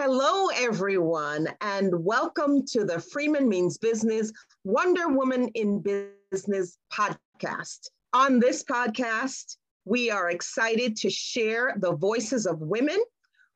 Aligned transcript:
Hello, 0.00 0.46
everyone, 0.54 1.48
and 1.60 2.04
welcome 2.04 2.64
to 2.66 2.84
the 2.84 3.00
Freeman 3.00 3.48
Means 3.48 3.78
Business 3.78 4.30
Wonder 4.62 5.08
Woman 5.08 5.48
in 5.54 5.82
Business 6.30 6.78
podcast. 6.92 7.88
On 8.12 8.38
this 8.38 8.62
podcast, 8.62 9.56
we 9.86 10.08
are 10.08 10.30
excited 10.30 10.94
to 10.98 11.10
share 11.10 11.74
the 11.80 11.96
voices 11.96 12.46
of 12.46 12.60
women. 12.60 13.00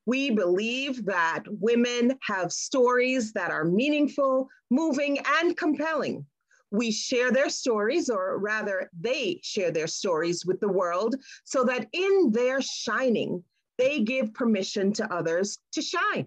We 0.04 0.32
believe 0.32 1.04
that 1.04 1.44
women 1.46 2.18
have 2.26 2.50
stories 2.50 3.32
that 3.34 3.52
are 3.52 3.64
meaningful, 3.64 4.48
moving, 4.68 5.20
and 5.38 5.56
compelling. 5.56 6.26
We 6.72 6.90
share 6.90 7.30
their 7.30 7.50
stories, 7.50 8.10
or 8.10 8.36
rather, 8.40 8.90
they 8.98 9.38
share 9.44 9.70
their 9.70 9.86
stories 9.86 10.44
with 10.44 10.58
the 10.58 10.72
world 10.72 11.14
so 11.44 11.62
that 11.62 11.86
in 11.92 12.32
their 12.32 12.60
shining, 12.60 13.44
they 13.78 14.00
give 14.00 14.34
permission 14.34 14.92
to 14.94 15.12
others 15.12 15.58
to 15.72 15.82
shine. 15.82 16.26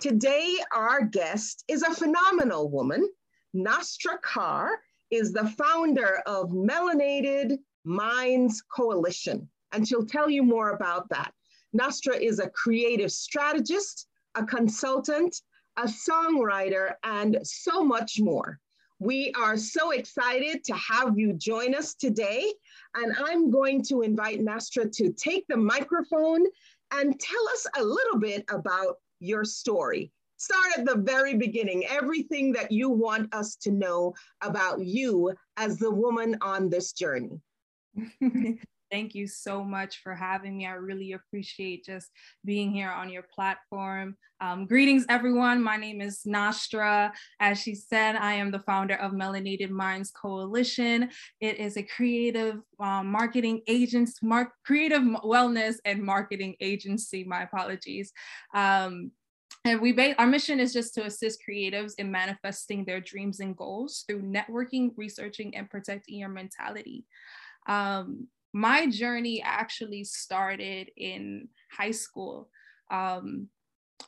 Today, 0.00 0.56
our 0.74 1.04
guest 1.04 1.64
is 1.68 1.82
a 1.82 1.94
phenomenal 1.94 2.70
woman. 2.70 3.08
Nastra 3.54 4.20
Carr 4.22 4.78
is 5.10 5.32
the 5.32 5.48
founder 5.48 6.22
of 6.26 6.50
Melanated 6.50 7.58
Minds 7.84 8.62
Coalition, 8.62 9.48
and 9.72 9.86
she'll 9.86 10.06
tell 10.06 10.28
you 10.28 10.42
more 10.42 10.70
about 10.70 11.08
that. 11.08 11.32
Nastra 11.76 12.20
is 12.20 12.38
a 12.38 12.50
creative 12.50 13.10
strategist, 13.10 14.06
a 14.34 14.44
consultant, 14.44 15.36
a 15.76 15.84
songwriter, 15.84 16.92
and 17.02 17.38
so 17.42 17.84
much 17.84 18.20
more. 18.20 18.58
We 18.98 19.32
are 19.38 19.56
so 19.56 19.92
excited 19.92 20.64
to 20.64 20.74
have 20.74 21.18
you 21.18 21.32
join 21.32 21.74
us 21.74 21.94
today. 21.94 22.52
And 22.94 23.14
I'm 23.18 23.50
going 23.50 23.82
to 23.84 24.02
invite 24.02 24.40
Nastra 24.40 24.90
to 24.96 25.12
take 25.12 25.44
the 25.48 25.56
microphone 25.56 26.44
and 26.92 27.18
tell 27.18 27.48
us 27.50 27.66
a 27.76 27.82
little 27.82 28.18
bit 28.18 28.44
about 28.48 28.96
your 29.20 29.44
story. 29.44 30.12
Start 30.36 30.78
at 30.78 30.84
the 30.84 30.96
very 30.96 31.36
beginning, 31.36 31.84
everything 31.86 32.52
that 32.52 32.70
you 32.70 32.88
want 32.88 33.34
us 33.34 33.56
to 33.56 33.72
know 33.72 34.14
about 34.40 34.80
you 34.80 35.34
as 35.56 35.78
the 35.78 35.90
woman 35.90 36.36
on 36.40 36.68
this 36.68 36.92
journey. 36.92 37.40
Thank 38.90 39.14
you 39.14 39.26
so 39.26 39.62
much 39.62 40.00
for 40.02 40.14
having 40.14 40.56
me. 40.56 40.66
I 40.66 40.72
really 40.72 41.12
appreciate 41.12 41.84
just 41.84 42.10
being 42.44 42.72
here 42.72 42.90
on 42.90 43.10
your 43.10 43.24
platform. 43.34 44.16
Um, 44.40 44.66
greetings, 44.66 45.04
everyone. 45.08 45.62
My 45.62 45.76
name 45.76 46.00
is 46.00 46.22
Nastra. 46.26 47.12
As 47.40 47.60
she 47.60 47.74
said, 47.74 48.16
I 48.16 48.34
am 48.34 48.50
the 48.50 48.60
founder 48.60 48.94
of 48.94 49.12
Melanated 49.12 49.70
Minds 49.70 50.10
Coalition. 50.10 51.10
It 51.40 51.58
is 51.58 51.76
a 51.76 51.82
creative 51.82 52.60
um, 52.80 53.08
marketing 53.08 53.62
agency, 53.66 54.14
mar- 54.22 54.52
creative 54.64 55.02
wellness 55.02 55.76
and 55.84 56.02
marketing 56.02 56.54
agency. 56.60 57.24
My 57.24 57.42
apologies. 57.42 58.12
Um, 58.54 59.10
and 59.64 59.80
we 59.80 59.92
ba- 59.92 60.14
our 60.18 60.26
mission 60.26 60.60
is 60.60 60.72
just 60.72 60.94
to 60.94 61.04
assist 61.04 61.40
creatives 61.46 61.92
in 61.98 62.10
manifesting 62.10 62.84
their 62.84 63.00
dreams 63.00 63.40
and 63.40 63.56
goals 63.56 64.04
through 64.08 64.22
networking, 64.22 64.92
researching, 64.96 65.54
and 65.56 65.68
protecting 65.68 66.18
your 66.18 66.28
mentality. 66.30 67.04
Um, 67.68 68.28
my 68.52 68.86
journey 68.86 69.42
actually 69.44 70.04
started 70.04 70.90
in 70.96 71.48
high 71.70 71.90
school. 71.90 72.48
Um, 72.90 73.48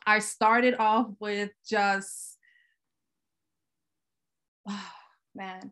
I 0.05 0.19
started 0.19 0.75
off 0.79 1.07
with 1.19 1.51
just, 1.67 2.37
oh, 4.67 4.89
man, 5.35 5.71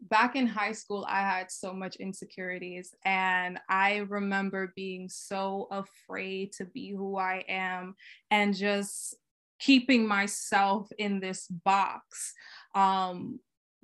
back 0.00 0.36
in 0.36 0.46
high 0.46 0.72
school, 0.72 1.06
I 1.08 1.20
had 1.20 1.50
so 1.50 1.72
much 1.72 1.96
insecurities. 1.96 2.94
And 3.04 3.58
I 3.68 3.98
remember 4.08 4.72
being 4.74 5.08
so 5.08 5.68
afraid 5.70 6.52
to 6.52 6.64
be 6.64 6.92
who 6.92 7.16
I 7.16 7.44
am 7.48 7.94
and 8.30 8.54
just 8.54 9.16
keeping 9.58 10.06
myself 10.06 10.88
in 10.98 11.20
this 11.20 11.46
box. 11.48 12.32
Um, 12.74 13.40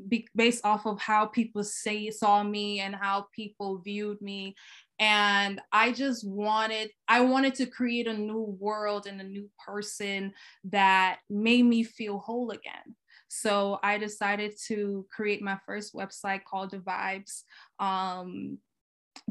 be, 0.08 0.26
based 0.34 0.64
off 0.64 0.86
of 0.86 1.00
how 1.00 1.26
people 1.26 1.62
say 1.62 2.10
saw 2.10 2.42
me 2.42 2.80
and 2.80 2.94
how 2.94 3.26
people 3.34 3.78
viewed 3.78 4.20
me. 4.20 4.54
And 5.00 5.60
i 5.72 5.90
just 5.90 6.26
wanted 6.26 6.90
i 7.08 7.20
wanted 7.20 7.54
to 7.56 7.66
create 7.66 8.06
a 8.06 8.14
new 8.14 8.56
world 8.60 9.06
and 9.06 9.20
a 9.20 9.24
new 9.24 9.50
person 9.64 10.32
that 10.64 11.18
made 11.28 11.64
me 11.64 11.82
feel 11.82 12.18
whole 12.18 12.50
again. 12.50 12.94
So 13.28 13.80
i 13.82 13.98
decided 13.98 14.52
to 14.68 15.06
create 15.14 15.42
my 15.42 15.58
first 15.66 15.94
website 15.94 16.44
called 16.44 16.70
the 16.70 16.78
vibes 16.78 17.42
um, 17.80 18.58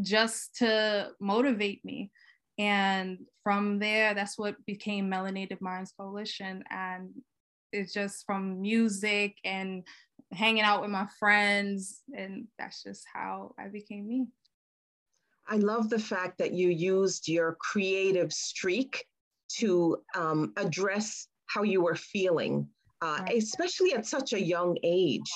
just 0.01 0.56
to 0.57 1.12
motivate 1.19 1.84
me. 1.85 2.12
And 2.57 3.19
from 3.41 3.80
there 3.80 4.13
that's 4.13 4.38
what 4.38 4.63
became 4.66 5.09
melanated 5.09 5.62
minds 5.62 5.94
coalition. 5.97 6.63
And 6.69 7.09
it's 7.74 7.91
just 7.91 8.25
from 8.25 8.62
music 8.62 9.38
and 9.44 9.84
hanging 10.33 10.63
out 10.63 10.81
with 10.81 10.89
my 10.89 11.07
friends. 11.19 12.01
And 12.16 12.47
that's 12.57 12.83
just 12.83 13.03
how 13.13 13.53
I 13.59 13.67
became 13.67 14.07
me. 14.07 14.27
I 15.47 15.57
love 15.57 15.89
the 15.89 15.99
fact 15.99 16.38
that 16.38 16.53
you 16.53 16.69
used 16.69 17.27
your 17.27 17.57
creative 17.59 18.31
streak 18.31 19.05
to 19.57 19.97
um, 20.16 20.53
address 20.57 21.27
how 21.47 21.63
you 21.63 21.81
were 21.81 21.95
feeling, 21.95 22.67
uh, 23.01 23.19
right. 23.21 23.38
especially 23.38 23.94
at 23.94 24.05
such 24.05 24.33
a 24.33 24.41
young 24.41 24.77
age. 24.83 25.31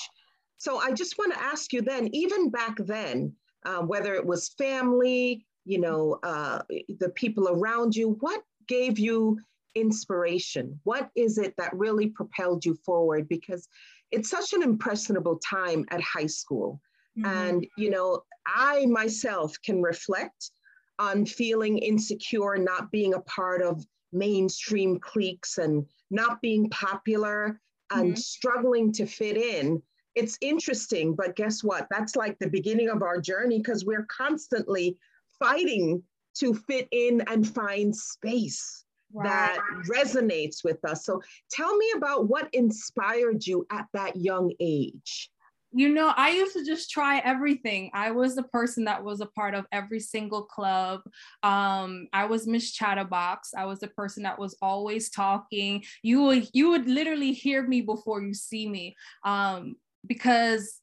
So 0.56 0.78
I 0.78 0.92
just 0.92 1.18
want 1.18 1.32
to 1.34 1.40
ask 1.40 1.72
you 1.72 1.82
then, 1.82 2.08
even 2.12 2.50
back 2.50 2.76
then, 2.78 3.32
uh, 3.64 3.82
whether 3.82 4.14
it 4.14 4.26
was 4.26 4.48
family, 4.58 5.46
you 5.64 5.78
know, 5.78 6.18
uh, 6.22 6.62
the 6.98 7.10
people 7.10 7.48
around 7.48 7.94
you, 7.94 8.16
what 8.20 8.42
gave 8.66 8.98
you 8.98 9.38
inspiration? 9.74 10.80
What 10.84 11.10
is 11.14 11.38
it 11.38 11.54
that 11.58 11.76
really 11.76 12.08
propelled 12.08 12.64
you 12.64 12.76
forward? 12.84 13.28
Because 13.28 13.68
it's 14.10 14.30
such 14.30 14.52
an 14.52 14.62
impressionable 14.62 15.38
time 15.38 15.84
at 15.90 16.00
high 16.00 16.26
school. 16.26 16.80
Mm-hmm. 17.18 17.26
And, 17.26 17.66
you 17.76 17.90
know, 17.90 18.22
I 18.46 18.86
myself 18.86 19.54
can 19.64 19.82
reflect 19.82 20.50
on 20.98 21.26
feeling 21.26 21.78
insecure, 21.78 22.56
not 22.56 22.90
being 22.90 23.14
a 23.14 23.20
part 23.20 23.62
of 23.62 23.84
mainstream 24.12 24.98
cliques 24.98 25.58
and 25.58 25.86
not 26.10 26.40
being 26.40 26.70
popular 26.70 27.60
and 27.90 28.12
mm-hmm. 28.12 28.16
struggling 28.16 28.92
to 28.92 29.06
fit 29.06 29.36
in. 29.36 29.82
It's 30.14 30.38
interesting, 30.40 31.14
but 31.14 31.36
guess 31.36 31.62
what? 31.62 31.86
That's 31.90 32.16
like 32.16 32.38
the 32.38 32.50
beginning 32.50 32.88
of 32.88 33.02
our 33.02 33.20
journey 33.20 33.58
because 33.58 33.84
we're 33.84 34.06
constantly 34.06 34.96
fighting 35.38 36.02
to 36.38 36.54
fit 36.54 36.88
in 36.90 37.22
and 37.28 37.46
find 37.46 37.94
space 37.94 38.84
that 39.14 39.58
resonates 39.88 40.62
with 40.64 40.84
us. 40.84 41.04
So 41.04 41.22
tell 41.50 41.76
me 41.76 41.92
about 41.96 42.28
what 42.28 42.52
inspired 42.52 43.46
you 43.46 43.66
at 43.70 43.86
that 43.94 44.16
young 44.16 44.52
age. 44.60 45.30
You 45.70 45.90
know, 45.90 46.14
I 46.16 46.30
used 46.30 46.54
to 46.54 46.64
just 46.64 46.90
try 46.90 47.18
everything. 47.18 47.90
I 47.92 48.10
was 48.10 48.34
the 48.34 48.44
person 48.44 48.84
that 48.84 49.04
was 49.04 49.20
a 49.20 49.26
part 49.26 49.54
of 49.54 49.66
every 49.70 50.00
single 50.00 50.42
club. 50.42 51.02
Um, 51.42 52.08
I 52.12 52.24
was 52.24 52.46
Miss 52.46 52.72
Chatterbox. 52.72 53.52
I 53.54 53.66
was 53.66 53.80
the 53.80 53.88
person 53.88 54.22
that 54.22 54.38
was 54.38 54.56
always 54.62 55.10
talking. 55.10 55.84
You 56.02 56.22
would 56.22 56.48
you 56.54 56.70
would 56.70 56.88
literally 56.88 57.32
hear 57.32 57.66
me 57.66 57.82
before 57.82 58.22
you 58.22 58.32
see 58.32 58.66
me. 58.66 58.96
Um, 59.24 59.76
because 60.06 60.80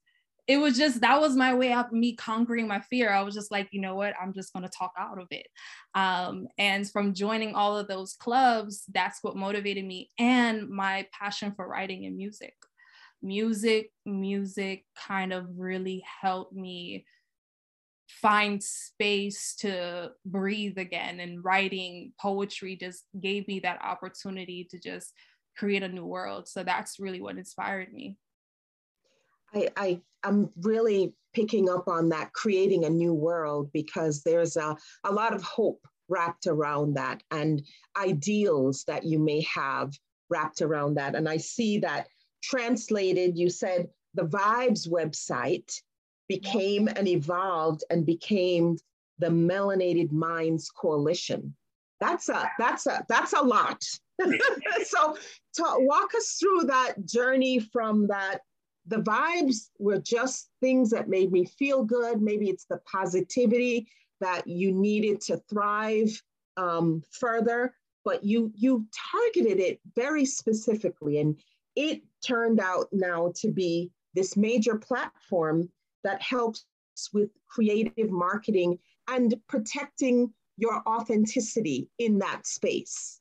it 0.47 0.57
was 0.57 0.77
just 0.77 1.01
that 1.01 1.19
was 1.19 1.35
my 1.35 1.53
way 1.53 1.73
of 1.73 1.91
me 1.91 2.15
conquering 2.15 2.67
my 2.67 2.79
fear. 2.81 3.11
I 3.11 3.23
was 3.23 3.33
just 3.33 3.51
like, 3.51 3.69
you 3.71 3.81
know 3.81 3.95
what, 3.95 4.13
I'm 4.21 4.33
just 4.33 4.53
gonna 4.53 4.69
talk 4.69 4.93
out 4.97 5.19
of 5.19 5.27
it. 5.31 5.47
Um, 5.95 6.47
and 6.57 6.89
from 6.89 7.13
joining 7.13 7.55
all 7.55 7.77
of 7.77 7.87
those 7.87 8.13
clubs, 8.13 8.83
that's 8.93 9.19
what 9.23 9.35
motivated 9.35 9.85
me 9.85 10.11
and 10.19 10.69
my 10.69 11.07
passion 11.11 11.53
for 11.55 11.67
writing 11.67 12.05
and 12.05 12.15
music. 12.15 12.53
Music, 13.21 13.91
music 14.05 14.85
kind 14.95 15.33
of 15.33 15.47
really 15.57 16.03
helped 16.21 16.53
me 16.53 17.05
find 18.07 18.61
space 18.63 19.55
to 19.55 20.11
breathe 20.25 20.77
again. 20.77 21.19
And 21.19 21.43
writing 21.43 22.13
poetry 22.19 22.75
just 22.75 23.05
gave 23.19 23.47
me 23.47 23.61
that 23.61 23.81
opportunity 23.83 24.67
to 24.69 24.79
just 24.79 25.11
create 25.57 25.83
a 25.83 25.87
new 25.87 26.05
world. 26.05 26.47
So 26.47 26.63
that's 26.63 26.99
really 26.99 27.21
what 27.21 27.37
inspired 27.37 27.91
me. 27.91 28.17
I, 29.55 29.69
I 29.77 30.01
I'm 30.23 30.49
really 30.61 31.13
picking 31.33 31.69
up 31.69 31.87
on 31.87 32.09
that, 32.09 32.33
creating 32.33 32.85
a 32.85 32.89
new 32.89 33.13
world, 33.13 33.69
because 33.73 34.23
there's 34.23 34.57
a, 34.57 34.75
a 35.03 35.11
lot 35.11 35.33
of 35.33 35.43
hope 35.43 35.85
wrapped 36.07 36.47
around 36.47 36.95
that 36.95 37.21
and 37.31 37.61
ideals 37.97 38.83
that 38.87 39.03
you 39.03 39.19
may 39.19 39.41
have 39.41 39.91
wrapped 40.29 40.61
around 40.61 40.95
that. 40.95 41.15
And 41.15 41.27
I 41.27 41.37
see 41.37 41.79
that 41.79 42.07
translated, 42.43 43.37
you 43.37 43.49
said 43.49 43.87
the 44.13 44.25
Vibes 44.25 44.87
website 44.87 45.71
became 46.27 46.87
and 46.87 47.07
evolved 47.07 47.83
and 47.89 48.05
became 48.05 48.77
the 49.19 49.27
Melanated 49.27 50.11
Minds 50.11 50.69
Coalition. 50.69 51.55
That's 51.99 52.29
a 52.29 52.49
that's 52.59 52.87
a 52.87 53.05
that's 53.07 53.33
a 53.33 53.41
lot. 53.41 53.83
so 54.83 55.17
to 55.55 55.63
walk 55.79 56.13
us 56.15 56.37
through 56.39 56.63
that 56.65 57.05
journey 57.05 57.59
from 57.59 58.07
that 58.07 58.41
the 58.87 58.97
vibes 58.97 59.69
were 59.79 59.99
just 59.99 60.49
things 60.61 60.89
that 60.91 61.09
made 61.09 61.31
me 61.31 61.45
feel 61.45 61.83
good. 61.83 62.21
Maybe 62.21 62.49
it's 62.49 62.65
the 62.65 62.79
positivity 62.91 63.87
that 64.21 64.47
you 64.47 64.71
needed 64.71 65.21
to 65.21 65.37
thrive 65.49 66.21
um, 66.57 67.03
further. 67.11 67.73
but 68.05 68.23
you 68.23 68.51
you 68.55 68.85
targeted 69.11 69.59
it 69.59 69.79
very 69.95 70.25
specifically 70.25 71.19
and 71.19 71.35
it 71.75 72.01
turned 72.25 72.59
out 72.59 72.87
now 72.91 73.31
to 73.35 73.51
be 73.51 73.91
this 74.13 74.37
major 74.37 74.77
platform 74.77 75.69
that 76.03 76.21
helps 76.21 76.65
with 77.13 77.29
creative 77.47 78.09
marketing 78.09 78.77
and 79.07 79.35
protecting 79.47 80.31
your 80.57 80.81
authenticity 80.87 81.89
in 81.99 82.19
that 82.19 82.47
space. 82.47 83.19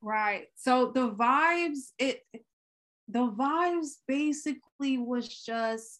Right. 0.00 0.46
So 0.54 0.92
the 0.94 1.10
vibes, 1.10 1.90
it 1.98 2.24
the 3.12 3.30
vibes 3.30 3.96
basically 4.06 4.98
was 4.98 5.28
just 5.28 5.98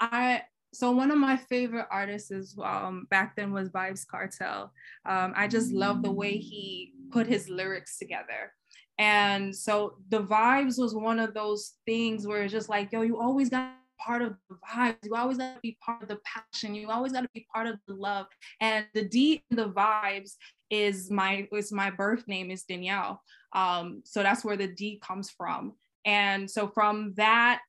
I 0.00 0.42
so 0.72 0.90
one 0.90 1.10
of 1.10 1.18
my 1.18 1.36
favorite 1.36 1.86
artists 1.90 2.30
is 2.30 2.54
um, 2.62 3.06
back 3.10 3.34
then 3.34 3.52
was 3.52 3.70
Vybz 3.70 4.06
Kartel. 4.06 4.70
Um, 5.06 5.32
I 5.34 5.48
just 5.48 5.72
love 5.72 6.02
the 6.02 6.12
way 6.12 6.36
he 6.36 6.92
put 7.10 7.26
his 7.26 7.48
lyrics 7.48 7.98
together. 7.98 8.52
And 8.98 9.54
so 9.54 9.96
the 10.10 10.22
vibes 10.22 10.78
was 10.78 10.94
one 10.94 11.18
of 11.18 11.32
those 11.32 11.74
things 11.86 12.26
where 12.26 12.42
it's 12.42 12.52
just 12.52 12.68
like, 12.68 12.92
yo, 12.92 13.02
you 13.02 13.18
always 13.18 13.48
got 13.48 13.72
part 13.98 14.22
of 14.22 14.34
the 14.50 14.56
vibes. 14.56 14.96
You 15.02 15.14
always 15.14 15.38
got 15.38 15.54
to 15.54 15.60
be 15.60 15.78
part 15.84 16.02
of 16.02 16.08
the 16.08 16.18
passion. 16.24 16.74
You 16.74 16.90
always 16.90 17.12
got 17.12 17.22
to 17.22 17.30
be 17.32 17.46
part 17.54 17.66
of 17.66 17.78
the 17.86 17.94
love. 17.94 18.26
And 18.60 18.86
the 18.92 19.04
D 19.04 19.42
in 19.50 19.56
the 19.56 19.70
vibes 19.70 20.32
is 20.68 21.10
my 21.10 21.48
is 21.52 21.72
my 21.72 21.90
birth 21.90 22.26
name 22.26 22.50
is 22.50 22.64
Danielle. 22.64 23.22
Um, 23.52 24.02
so 24.04 24.22
that's 24.22 24.44
where 24.44 24.56
the 24.56 24.68
D 24.68 25.00
comes 25.02 25.30
from. 25.30 25.74
And 26.06 26.50
so 26.50 26.68
from 26.68 27.12
that, 27.16 27.60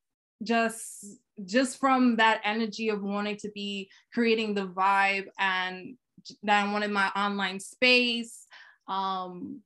just 0.44 1.06
just 1.46 1.80
from 1.80 2.16
that 2.18 2.42
energy 2.44 2.90
of 2.90 3.04
wanting 3.04 3.38
to 3.38 3.50
be 3.52 3.90
creating 4.14 4.54
the 4.54 4.68
vibe 4.68 5.26
and 5.40 5.96
that 6.44 6.66
I 6.66 6.72
wanted 6.72 6.92
my 6.92 7.10
online 7.16 7.60
space. 7.60 8.46
Um, 8.88 9.62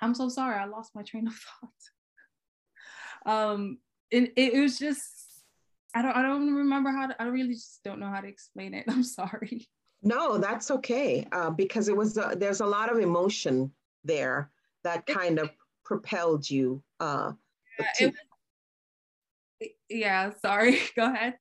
I'm 0.00 0.14
so 0.14 0.28
sorry, 0.28 0.56
I 0.56 0.64
lost 0.66 0.94
my 0.94 1.02
train 1.02 1.26
of 1.26 1.34
thought. 3.26 3.52
um, 3.52 3.78
it, 4.10 4.32
it 4.36 4.54
was 4.54 4.78
just 4.78 5.02
I 5.94 6.02
don't 6.02 6.16
I 6.16 6.22
don't 6.22 6.54
remember 6.54 6.90
how 6.90 7.08
to, 7.08 7.20
I 7.20 7.26
really 7.26 7.54
just 7.54 7.82
don't 7.84 8.00
know 8.00 8.10
how 8.10 8.20
to 8.20 8.28
explain 8.28 8.74
it. 8.74 8.84
I'm 8.88 9.04
sorry. 9.04 9.68
No, 10.02 10.38
that's 10.38 10.70
okay 10.70 11.26
uh, 11.32 11.50
because 11.50 11.88
it 11.88 11.96
was 11.96 12.16
uh, 12.16 12.34
there's 12.36 12.60
a 12.60 12.66
lot 12.66 12.90
of 12.90 12.98
emotion 12.98 13.72
there 14.04 14.50
that 14.84 15.06
kind 15.06 15.38
of 15.38 15.50
propelled 15.84 16.48
you. 16.48 16.82
Uh, 17.00 17.32
yeah, 17.98 18.06
was, 19.60 19.68
yeah, 19.88 20.30
sorry. 20.40 20.78
Go 20.96 21.12
ahead. 21.12 21.34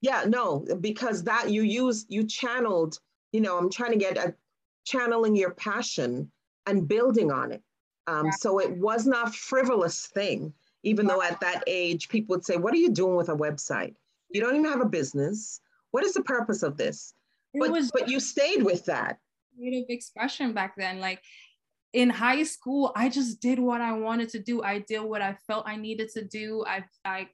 Yeah, 0.00 0.24
no, 0.26 0.64
because 0.80 1.24
that 1.24 1.50
you 1.50 1.62
use 1.62 2.06
you 2.08 2.26
channeled. 2.26 2.98
You 3.32 3.40
know, 3.40 3.58
I'm 3.58 3.70
trying 3.70 3.92
to 3.92 3.98
get 3.98 4.16
a 4.16 4.34
channeling 4.84 5.36
your 5.36 5.50
passion 5.50 6.30
and 6.66 6.88
building 6.88 7.30
on 7.30 7.52
it. 7.52 7.62
Um, 8.06 8.26
yeah. 8.26 8.32
So 8.32 8.58
it 8.58 8.76
was 8.76 9.06
not 9.06 9.34
frivolous 9.34 10.06
thing 10.06 10.52
even 10.82 11.06
though 11.06 11.22
at 11.22 11.40
that 11.40 11.62
age 11.66 12.08
people 12.08 12.34
would 12.34 12.44
say, 12.44 12.56
What 12.56 12.72
are 12.72 12.78
you 12.78 12.90
doing 12.90 13.16
with 13.16 13.28
a 13.28 13.36
website? 13.36 13.94
You 14.30 14.40
don't 14.40 14.56
even 14.56 14.70
have 14.70 14.80
a 14.80 14.88
business. 14.88 15.60
What 15.90 16.04
is 16.04 16.14
the 16.14 16.22
purpose 16.22 16.62
of 16.62 16.76
this? 16.76 17.14
But, 17.54 17.70
was, 17.70 17.90
but 17.90 18.08
you 18.08 18.20
stayed 18.20 18.62
with 18.62 18.84
that. 18.86 19.18
Creative 19.56 19.86
expression 19.88 20.52
back 20.52 20.74
then. 20.76 21.00
Like 21.00 21.22
in 21.92 22.10
high 22.10 22.42
school, 22.44 22.92
I 22.94 23.08
just 23.08 23.40
did 23.40 23.58
what 23.58 23.80
I 23.80 23.92
wanted 23.92 24.28
to 24.30 24.38
do. 24.38 24.62
I 24.62 24.78
did 24.80 25.00
what 25.00 25.22
I 25.22 25.36
felt 25.46 25.68
I 25.68 25.76
needed 25.76 26.10
to 26.10 26.24
do. 26.24 26.64
I 26.66 26.84
I 27.04 27.28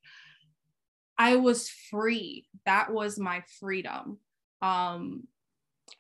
I 1.19 1.37
was 1.37 1.69
free. 1.69 2.47
That 2.65 2.93
was 2.93 3.19
my 3.19 3.43
freedom. 3.61 4.19
Um, 4.63 5.29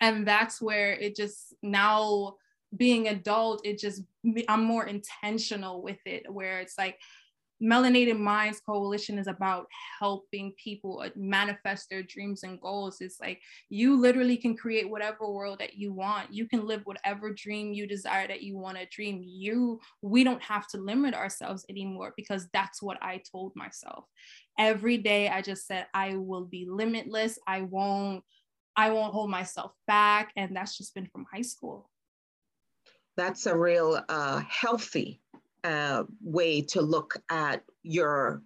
and 0.00 0.26
that's 0.26 0.60
where 0.60 0.92
it 0.92 1.16
just 1.16 1.54
now 1.62 2.36
being 2.76 3.08
adult, 3.08 3.64
it 3.64 3.78
just 3.78 4.02
I'm 4.48 4.64
more 4.64 4.84
intentional 4.86 5.82
with 5.82 6.00
it, 6.04 6.30
where 6.30 6.60
it's 6.60 6.76
like 6.76 6.98
Melanated 7.62 8.18
Minds 8.18 8.60
Coalition 8.60 9.18
is 9.18 9.28
about 9.28 9.66
helping 9.98 10.52
people 10.62 11.02
uh, 11.04 11.08
manifest 11.16 11.88
their 11.88 12.02
dreams 12.02 12.42
and 12.42 12.60
goals. 12.60 13.00
It's 13.00 13.18
like 13.18 13.40
you 13.70 13.98
literally 13.98 14.36
can 14.36 14.56
create 14.56 14.90
whatever 14.90 15.30
world 15.30 15.60
that 15.60 15.74
you 15.74 15.92
want. 15.92 16.32
You 16.32 16.46
can 16.46 16.66
live 16.66 16.82
whatever 16.84 17.32
dream 17.32 17.72
you 17.72 17.86
desire 17.86 18.28
that 18.28 18.42
you 18.42 18.58
want 18.58 18.76
to 18.76 18.86
dream. 18.86 19.22
You, 19.24 19.80
we 20.02 20.22
don't 20.22 20.42
have 20.42 20.68
to 20.68 20.78
limit 20.78 21.14
ourselves 21.14 21.64
anymore 21.70 22.12
because 22.16 22.46
that's 22.52 22.82
what 22.82 23.02
I 23.02 23.22
told 23.30 23.52
myself. 23.56 24.04
Every 24.58 24.98
day 24.98 25.28
I 25.28 25.40
just 25.40 25.66
said 25.66 25.86
I 25.94 26.16
will 26.16 26.44
be 26.44 26.66
limitless. 26.68 27.38
I 27.46 27.62
won't 27.62 28.22
I 28.78 28.90
won't 28.90 29.14
hold 29.14 29.30
myself 29.30 29.72
back 29.86 30.32
and 30.36 30.54
that's 30.54 30.76
just 30.76 30.94
been 30.94 31.06
from 31.06 31.24
high 31.32 31.42
school. 31.42 31.90
That's 33.16 33.46
a 33.46 33.56
real 33.56 34.02
uh, 34.10 34.42
healthy 34.46 35.22
uh, 35.66 36.04
way 36.22 36.62
to 36.62 36.80
look 36.80 37.16
at 37.28 37.64
your 37.82 38.42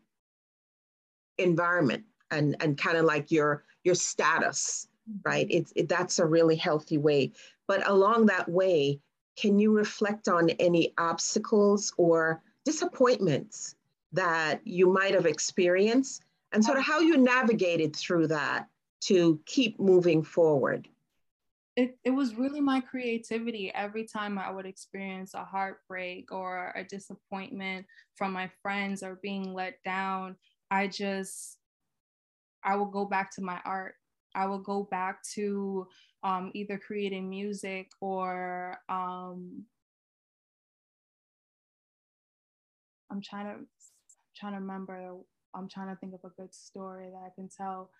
environment 1.37 2.05
and, 2.31 2.57
and 2.61 2.79
kind 2.79 2.97
of 2.97 3.05
like 3.05 3.31
your, 3.31 3.65
your 3.85 3.95
status, 3.95 4.89
right? 5.25 5.47
Mm-hmm. 5.47 5.59
It's, 5.59 5.73
it, 5.77 5.89
that's 5.89 6.19
a 6.19 6.27
really 6.27 6.57
healthy 6.57 6.97
way. 6.97 7.33
But 7.69 7.87
along 7.89 8.27
that 8.27 8.49
way, 8.49 9.01
can 9.37 9.59
you 9.59 9.77
reflect 9.77 10.29
on 10.29 10.51
any 10.51 10.95
obstacles 10.97 11.93
or 11.99 12.43
disappointments 12.65 13.75
that 14.13 14.61
you 14.65 14.91
might 14.91 15.15
have 15.15 15.27
experienced 15.27 16.23
and 16.53 16.65
sort 16.65 16.79
of 16.79 16.85
how 16.85 17.01
you 17.01 17.17
navigated 17.17 17.95
through 17.95 18.29
that 18.29 18.67
to 19.03 19.39
keep 19.45 19.79
moving 19.79 20.23
forward? 20.23 20.89
It, 21.77 21.97
it 22.05 22.11
was 22.11 22.35
really 22.35 22.61
my 22.61 22.81
creativity 22.81 23.73
every 23.75 24.05
time 24.07 24.39
i 24.39 24.51
would 24.51 24.67
experience 24.67 25.35
a 25.35 25.45
heartbreak 25.45 26.33
or 26.33 26.73
a 26.77 26.85
disappointment 26.85 27.87
from 28.17 28.33
my 28.33 28.51
friends 28.63 29.03
or 29.03 29.19
being 29.23 29.55
let 29.55 29.83
down. 29.85 30.37
I 30.71 30.89
just 30.89 31.59
i 32.65 32.77
would 32.77 32.93
go 32.93 33.05
back 33.05 33.31
to 33.33 33.43
my 33.43 33.61
art. 33.65 33.95
I 34.35 34.47
would 34.47 34.63
go 34.65 34.85
back 34.91 35.23
to 35.35 35.89
um, 36.23 36.53
either 36.55 36.79
creating 36.79 37.29
music 37.29 37.89
or 38.01 38.77
um, 38.89 39.65
i'm 43.11 43.21
trying 43.21 43.47
to 43.47 43.65
trying 44.37 44.53
to 44.53 44.61
remember 44.61 45.15
i'm 45.55 45.69
trying 45.69 45.89
to 45.89 45.97
think 46.01 46.15
of 46.15 46.21
a 46.25 46.41
good 46.41 46.55
story 46.55 47.07
that 47.11 47.23
i 47.27 47.31
can 47.35 47.49
tell 47.49 47.91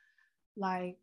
like 0.57 0.99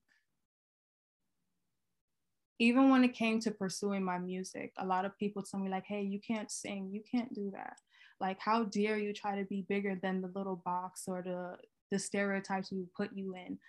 even 2.60 2.90
when 2.90 3.04
it 3.04 3.14
came 3.14 3.40
to 3.42 3.52
pursuing 3.52 4.04
my 4.04 4.18
music, 4.18 4.74
a 4.78 4.86
lot 4.86 5.06
of 5.06 5.18
people 5.18 5.44
tell 5.44 5.60
me, 5.60 5.70
like, 5.70 5.86
hey, 5.86 6.02
you 6.02 6.20
can't 6.20 6.52
sing, 6.52 6.90
you 6.92 7.02
can't 7.10 7.34
do 7.34 7.52
that. 7.54 7.78
Like, 8.20 8.40
how 8.40 8.64
dare 8.64 8.98
you 8.98 9.14
try 9.14 9.38
to 9.38 9.46
be 9.46 9.66
bigger 9.70 9.98
than 10.02 10.22
the 10.22 10.32
little 10.34 10.62
box 10.66 11.04
or 11.08 11.22
the, 11.22 11.58
the 11.92 12.00
stereotypes 12.00 12.72
we 12.72 12.86
put 12.96 13.12
you 13.14 13.36
in? 13.36 13.60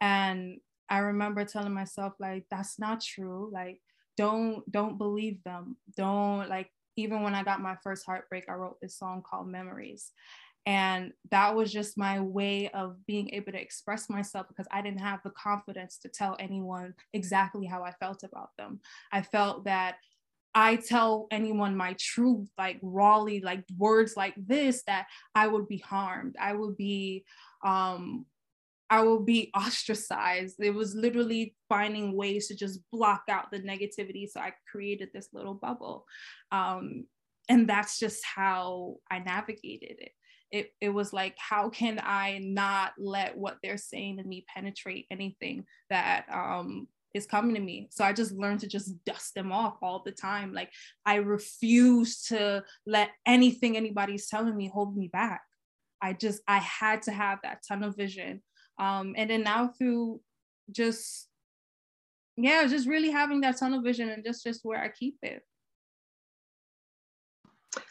And 0.00 0.60
I 0.88 0.98
remember 0.98 1.44
telling 1.44 1.72
myself, 1.72 2.14
like, 2.18 2.46
that's 2.50 2.78
not 2.78 3.00
true. 3.00 3.50
Like, 3.52 3.80
don't 4.16 4.70
don't 4.70 4.98
believe 4.98 5.42
them. 5.44 5.76
Don't 5.96 6.48
like 6.48 6.70
even 6.96 7.22
when 7.22 7.34
I 7.34 7.42
got 7.42 7.60
my 7.60 7.76
first 7.82 8.06
heartbreak, 8.06 8.44
I 8.48 8.52
wrote 8.52 8.80
this 8.80 8.96
song 8.96 9.22
called 9.28 9.48
Memories. 9.48 10.12
And 10.66 11.12
that 11.30 11.54
was 11.54 11.72
just 11.72 11.98
my 11.98 12.20
way 12.20 12.70
of 12.70 12.96
being 13.06 13.30
able 13.34 13.52
to 13.52 13.60
express 13.60 14.08
myself 14.08 14.48
because 14.48 14.66
I 14.72 14.80
didn't 14.80 15.00
have 15.00 15.20
the 15.22 15.30
confidence 15.30 15.98
to 15.98 16.08
tell 16.08 16.36
anyone 16.38 16.94
exactly 17.12 17.66
how 17.66 17.82
I 17.82 17.92
felt 17.92 18.22
about 18.22 18.50
them. 18.56 18.80
I 19.12 19.20
felt 19.22 19.64
that 19.64 19.96
I 20.54 20.76
tell 20.76 21.26
anyone 21.30 21.76
my 21.76 21.96
truth, 21.98 22.48
like 22.56 22.78
rawly, 22.80 23.40
like 23.40 23.64
words 23.76 24.16
like 24.16 24.34
this, 24.36 24.82
that 24.86 25.06
I 25.34 25.48
would 25.48 25.68
be 25.68 25.78
harmed. 25.78 26.36
I 26.40 26.54
would 26.54 26.76
be, 26.76 27.24
um, 27.64 28.24
I 28.88 29.02
will 29.02 29.20
be 29.20 29.50
ostracized. 29.54 30.56
It 30.60 30.70
was 30.70 30.94
literally 30.94 31.56
finding 31.68 32.16
ways 32.16 32.48
to 32.48 32.54
just 32.54 32.80
block 32.90 33.24
out 33.28 33.50
the 33.50 33.60
negativity. 33.60 34.28
So 34.30 34.40
I 34.40 34.52
created 34.70 35.10
this 35.12 35.28
little 35.32 35.54
bubble. 35.54 36.06
Um, 36.52 37.04
and 37.50 37.68
that's 37.68 37.98
just 37.98 38.24
how 38.24 38.96
I 39.10 39.18
navigated 39.18 39.96
it 39.98 40.12
it, 40.54 40.70
it 40.80 40.88
was 40.88 41.12
like 41.12 41.34
how 41.36 41.68
can 41.68 42.00
i 42.02 42.38
not 42.40 42.92
let 42.96 43.36
what 43.36 43.56
they're 43.60 43.76
saying 43.76 44.18
to 44.18 44.22
me 44.22 44.46
penetrate 44.54 45.06
anything 45.10 45.64
that 45.90 46.26
um 46.32 46.86
is 47.12 47.26
coming 47.26 47.54
to 47.54 47.60
me? 47.60 47.88
So 47.90 48.04
i 48.04 48.12
just 48.12 48.32
learned 48.32 48.60
to 48.60 48.68
just 48.68 48.92
dust 49.04 49.34
them 49.34 49.52
off 49.52 49.76
all 49.82 50.02
the 50.04 50.12
time. 50.12 50.52
Like 50.52 50.70
i 51.06 51.16
refuse 51.16 52.22
to 52.24 52.64
let 52.86 53.10
anything 53.24 53.76
anybody's 53.76 54.28
telling 54.28 54.56
me 54.56 54.68
hold 54.68 54.96
me 54.96 55.08
back. 55.08 55.42
I 56.02 56.12
just 56.12 56.42
i 56.46 56.58
had 56.58 57.02
to 57.02 57.12
have 57.12 57.38
that 57.42 57.62
tunnel 57.66 57.92
vision. 57.92 58.42
Um 58.78 59.14
and 59.16 59.30
then 59.30 59.42
now 59.42 59.72
through 59.78 60.20
just 60.70 61.28
yeah 62.36 62.66
just 62.66 62.88
really 62.88 63.10
having 63.10 63.40
that 63.42 63.58
tunnel 63.58 63.82
vision 63.82 64.08
and 64.08 64.24
just 64.24 64.42
just 64.44 64.64
where 64.64 64.82
i 64.82 64.88
keep 64.88 65.16
it. 65.22 65.42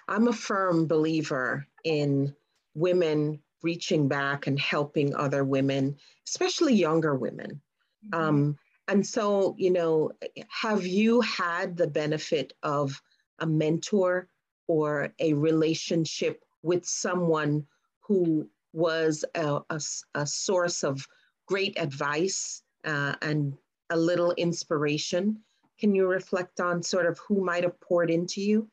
I'm 0.08 0.28
a 0.28 0.34
firm 0.34 0.88
believer 0.88 1.66
in 1.84 2.36
women 2.76 3.40
reaching 3.62 4.08
back 4.08 4.48
and 4.48 4.60
helping 4.60 5.16
other 5.16 5.44
women, 5.44 5.96
especially 6.28 6.74
younger 6.74 7.16
women. 7.16 7.62
Mm-hmm. 8.06 8.20
Um, 8.22 8.58
and 8.88 9.06
so, 9.06 9.56
you 9.58 9.72
know, 9.72 10.12
have 10.50 10.86
you 10.86 11.22
had 11.22 11.78
the 11.78 11.88
benefit 11.88 12.54
of 12.64 13.02
a 13.40 13.46
mentor 13.46 14.28
or 14.68 15.14
a 15.20 15.34
relationship 15.34 16.44
with 16.62 16.86
someone 16.86 17.66
who 18.02 18.50
was 18.74 19.24
a, 19.36 19.60
a, 19.70 19.82
a 20.16 20.26
source 20.26 20.84
of 20.84 21.08
great 21.48 21.80
advice 21.80 22.64
uh, 22.86 23.16
and 23.22 23.54
a 23.90 23.98
little 23.98 24.32
inspiration. 24.34 25.38
Can 25.80 25.94
you 25.94 26.08
reflect 26.08 26.60
on 26.60 26.82
sort 26.82 27.06
of 27.06 27.20
who 27.20 27.44
might 27.44 27.64
have 27.64 27.80
poured 27.80 28.10
into 28.10 28.42
you? 28.42 28.68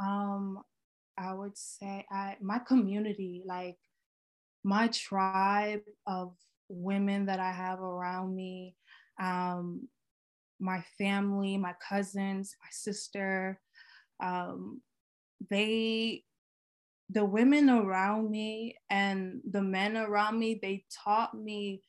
Um, 0.00 0.62
I 1.18 1.34
would 1.34 1.56
say 1.56 2.06
I 2.10 2.36
my 2.40 2.58
community, 2.60 3.42
like 3.44 3.78
my 4.64 4.88
tribe 4.88 5.82
of 6.06 6.34
women 6.68 7.26
that 7.26 7.40
I 7.40 7.52
have 7.52 7.80
around 7.80 8.34
me, 8.34 8.76
um, 9.20 9.88
my 10.60 10.84
family, 10.98 11.56
my 11.56 11.74
cousins, 11.86 12.54
my 12.62 12.68
sister, 12.70 13.60
um, 14.22 14.80
they 15.50 16.24
the 17.10 17.24
women 17.24 17.70
around 17.70 18.30
me 18.30 18.76
and 18.90 19.40
the 19.50 19.62
men 19.62 19.96
around 19.96 20.38
me, 20.38 20.58
they 20.60 20.84
taught 21.04 21.34
me 21.34 21.82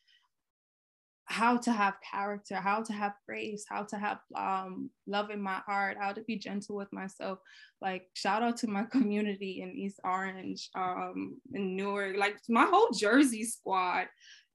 how 1.30 1.58
to 1.58 1.72
have 1.72 1.94
character, 2.02 2.56
how 2.56 2.82
to 2.82 2.92
have 2.92 3.14
grace, 3.28 3.64
how 3.70 3.84
to 3.84 3.98
have 3.98 4.20
um, 4.36 4.90
love 5.06 5.30
in 5.30 5.40
my 5.40 5.60
heart, 5.66 5.96
how 6.00 6.12
to 6.12 6.22
be 6.22 6.36
gentle 6.36 6.76
with 6.76 6.92
myself. 6.92 7.38
Like 7.82 8.08
shout 8.14 8.42
out 8.42 8.58
to 8.58 8.68
my 8.68 8.84
community 8.92 9.62
in 9.62 9.78
East 9.78 10.00
Orange, 10.04 10.70
um, 10.74 11.40
in 11.54 11.76
Newark, 11.76 12.18
like 12.18 12.38
my 12.50 12.66
whole 12.66 12.90
Jersey 12.92 13.44
squad. 13.44 14.08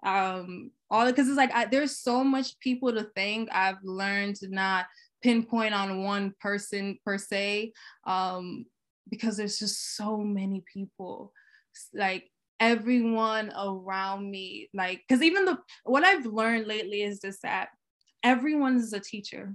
Um, 0.05 0.73
all 0.91 1.07
because 1.07 1.29
it's 1.29 1.37
like 1.37 1.55
I, 1.55 1.65
there's 1.67 1.97
so 1.97 2.25
much 2.25 2.59
people 2.59 2.93
to 2.93 3.07
thank. 3.15 3.49
I've 3.53 3.83
learned 3.85 4.37
to 4.37 4.49
not 4.49 4.87
pinpoint 5.23 5.75
on 5.75 6.03
one 6.03 6.35
person 6.41 6.99
per 7.05 7.19
se, 7.19 7.73
um, 8.05 8.67
because 9.09 9.37
there's 9.37 9.59
just 9.59 9.97
so 9.97 10.19
many 10.19 10.65
people. 10.73 11.33
Like 11.95 12.31
everyone 12.61 13.53
around 13.59 14.31
me 14.31 14.69
like 14.73 15.03
because 15.07 15.23
even 15.23 15.45
the 15.45 15.59
what 15.85 16.05
i've 16.05 16.25
learned 16.25 16.67
lately 16.67 17.03
is 17.03 17.21
just 17.21 17.43
that 17.43 17.69
everyone 18.25 18.77
is 18.77 18.93
a 18.93 18.99
teacher. 18.99 19.55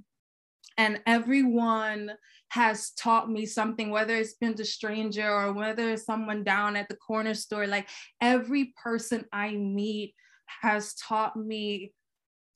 And 0.78 1.02
everyone 1.06 2.12
has 2.50 2.92
taught 2.92 3.30
me 3.30 3.46
something 3.46 3.90
whether 3.90 4.16
it's 4.16 4.36
been 4.36 4.56
a 4.60 4.64
stranger 4.64 5.30
or 5.30 5.52
whether 5.52 5.92
it's 5.92 6.06
someone 6.06 6.44
down 6.44 6.76
at 6.78 6.88
the 6.88 6.96
corner 6.96 7.36
store 7.36 7.68
like 7.68 7.88
every 8.22 8.74
person 8.82 9.24
i 9.32 9.52
meet 9.52 10.16
has 10.62 10.96
taught 10.96 11.36
me 11.36 11.94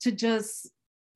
to 0.00 0.10
just 0.10 0.68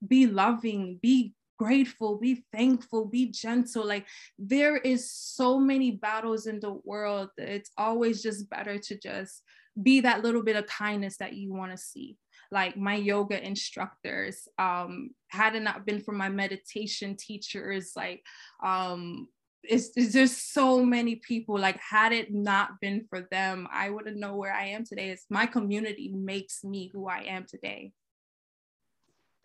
be 0.07 0.27
loving 0.27 0.97
be 1.01 1.33
grateful, 1.59 2.17
be 2.17 2.43
thankful, 2.53 3.05
be 3.05 3.27
gentle. 3.27 3.85
Like 3.85 4.07
there 4.39 4.77
is 4.77 5.11
so 5.11 5.59
many 5.59 5.91
battles 5.91 6.47
in 6.47 6.59
the 6.59 6.79
world. 6.85 7.29
It's 7.37 7.69
always 7.77 8.23
just 8.23 8.49
better 8.49 8.79
to 8.79 8.97
just 8.97 9.43
be 9.81 9.99
that 10.01 10.23
little 10.23 10.41
bit 10.41 10.55
of 10.55 10.65
kindness 10.67 11.17
that 11.17 11.33
you 11.33 11.53
want 11.53 11.71
to 11.71 11.77
see. 11.77 12.17
Like 12.51 12.77
my 12.77 12.95
yoga 12.95 13.45
instructors, 13.45 14.47
um, 14.57 15.11
had 15.27 15.55
it 15.55 15.61
not 15.61 15.85
been 15.85 16.01
for 16.01 16.13
my 16.13 16.29
meditation 16.29 17.15
teachers, 17.15 17.91
like 17.95 18.23
um, 18.63 19.27
it's, 19.63 19.91
it's 19.95 20.13
just 20.13 20.53
so 20.53 20.83
many 20.83 21.17
people 21.17 21.59
like 21.59 21.77
had 21.77 22.13
it 22.13 22.33
not 22.33 22.79
been 22.79 23.05
for 23.09 23.27
them 23.29 23.67
i 23.73 23.89
wouldn't 23.89 24.15
know 24.15 24.37
where 24.37 24.53
i 24.53 24.63
am 24.67 24.85
today 24.85 25.09
it's 25.09 25.25
my 25.29 25.45
community 25.45 26.09
makes 26.15 26.63
me 26.63 26.89
who 26.93 27.09
i 27.09 27.19
am 27.27 27.45
today 27.45 27.91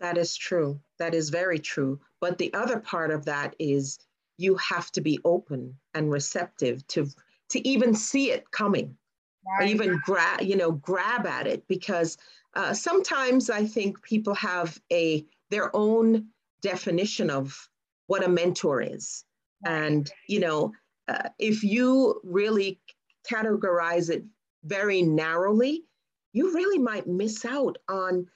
that 0.04 0.18
is 0.18 0.37
true. 0.37 0.78
That 0.99 1.14
is 1.14 1.30
very 1.30 1.58
true. 1.58 1.99
But 2.20 2.37
the 2.37 2.52
other 2.52 2.78
part 2.78 3.11
of 3.11 3.25
that 3.25 3.56
is 3.58 3.99
you 4.37 4.54
have 4.56 4.92
to 4.92 5.00
be 5.00 5.18
open 5.25 5.78
and 5.94 6.11
receptive 6.12 6.87
to 6.88 7.08
to 7.49 7.66
even 7.66 7.94
see 7.94 8.30
it 8.30 8.50
coming, 8.50 8.99
right. 9.46 9.64
or 9.64 9.66
even 9.66 9.99
grab 10.04 10.42
you 10.42 10.56
know 10.56 10.73
grab 10.73 11.25
at 11.25 11.46
it 11.46 11.66
because 11.68 12.18
uh, 12.54 12.75
sometimes 12.75 13.49
I 13.49 13.64
think 13.64 14.02
people 14.02 14.34
have 14.34 14.78
a 14.92 15.25
their 15.49 15.75
own 15.75 16.26
definition 16.61 17.30
of 17.30 17.70
what 18.06 18.25
a 18.25 18.28
mentor 18.28 18.82
is, 18.82 19.25
right. 19.64 19.73
and 19.73 20.11
you 20.28 20.40
know 20.40 20.73
uh, 21.08 21.30
if 21.38 21.64
you 21.64 22.20
really 22.25 22.78
categorize 23.26 24.11
it 24.11 24.23
very 24.64 25.00
narrowly, 25.00 25.87
you 26.34 26.52
really 26.54 26.78
might 26.78 27.06
miss 27.06 27.46
out 27.46 27.78
on 27.88 28.26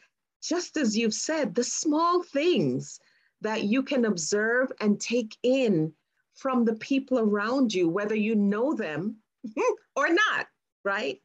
just 0.43 0.77
as 0.77 0.97
you've 0.97 1.15
said, 1.15 1.55
the 1.55 1.65
small 1.65 2.23
things 2.23 3.01
that 3.41 3.65
you 3.65 3.83
can 3.83 4.05
observe 4.05 4.71
and 4.81 5.01
take 5.01 5.37
in 5.43 5.93
from 6.35 6.65
the 6.65 6.77
people 6.77 7.19
around 7.19 7.73
you, 7.73 7.89
whether 7.89 8.15
you 8.15 8.35
know 8.35 8.75
them 8.75 9.17
or 9.97 10.09
not, 10.09 10.47
right? 10.85 11.19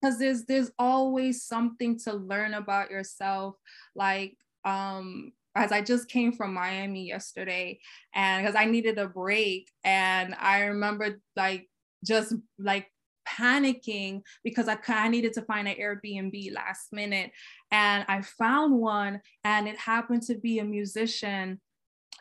Because 0.00 0.18
there's 0.18 0.44
there's 0.44 0.70
always 0.78 1.42
something 1.42 1.98
to 2.00 2.12
learn 2.12 2.54
about 2.54 2.90
yourself. 2.90 3.56
Like 3.94 4.36
um 4.64 5.32
as 5.54 5.72
I 5.72 5.80
just 5.80 6.08
came 6.08 6.32
from 6.32 6.54
Miami 6.54 7.08
yesterday 7.08 7.80
and 8.14 8.44
because 8.44 8.54
I 8.54 8.66
needed 8.66 8.98
a 8.98 9.08
break 9.08 9.68
and 9.82 10.34
I 10.38 10.66
remember 10.66 11.20
like 11.34 11.68
just 12.04 12.34
like 12.58 12.86
panicking 13.28 14.22
because 14.44 14.68
I, 14.68 14.78
I 14.88 15.08
needed 15.08 15.32
to 15.34 15.42
find 15.42 15.68
an 15.68 15.76
Airbnb 15.76 16.54
last 16.54 16.92
minute. 16.92 17.30
And 17.70 18.04
I 18.08 18.22
found 18.22 18.74
one, 18.74 19.20
and 19.44 19.68
it 19.68 19.78
happened 19.78 20.22
to 20.22 20.36
be 20.36 20.58
a 20.58 20.64
musician 20.64 21.60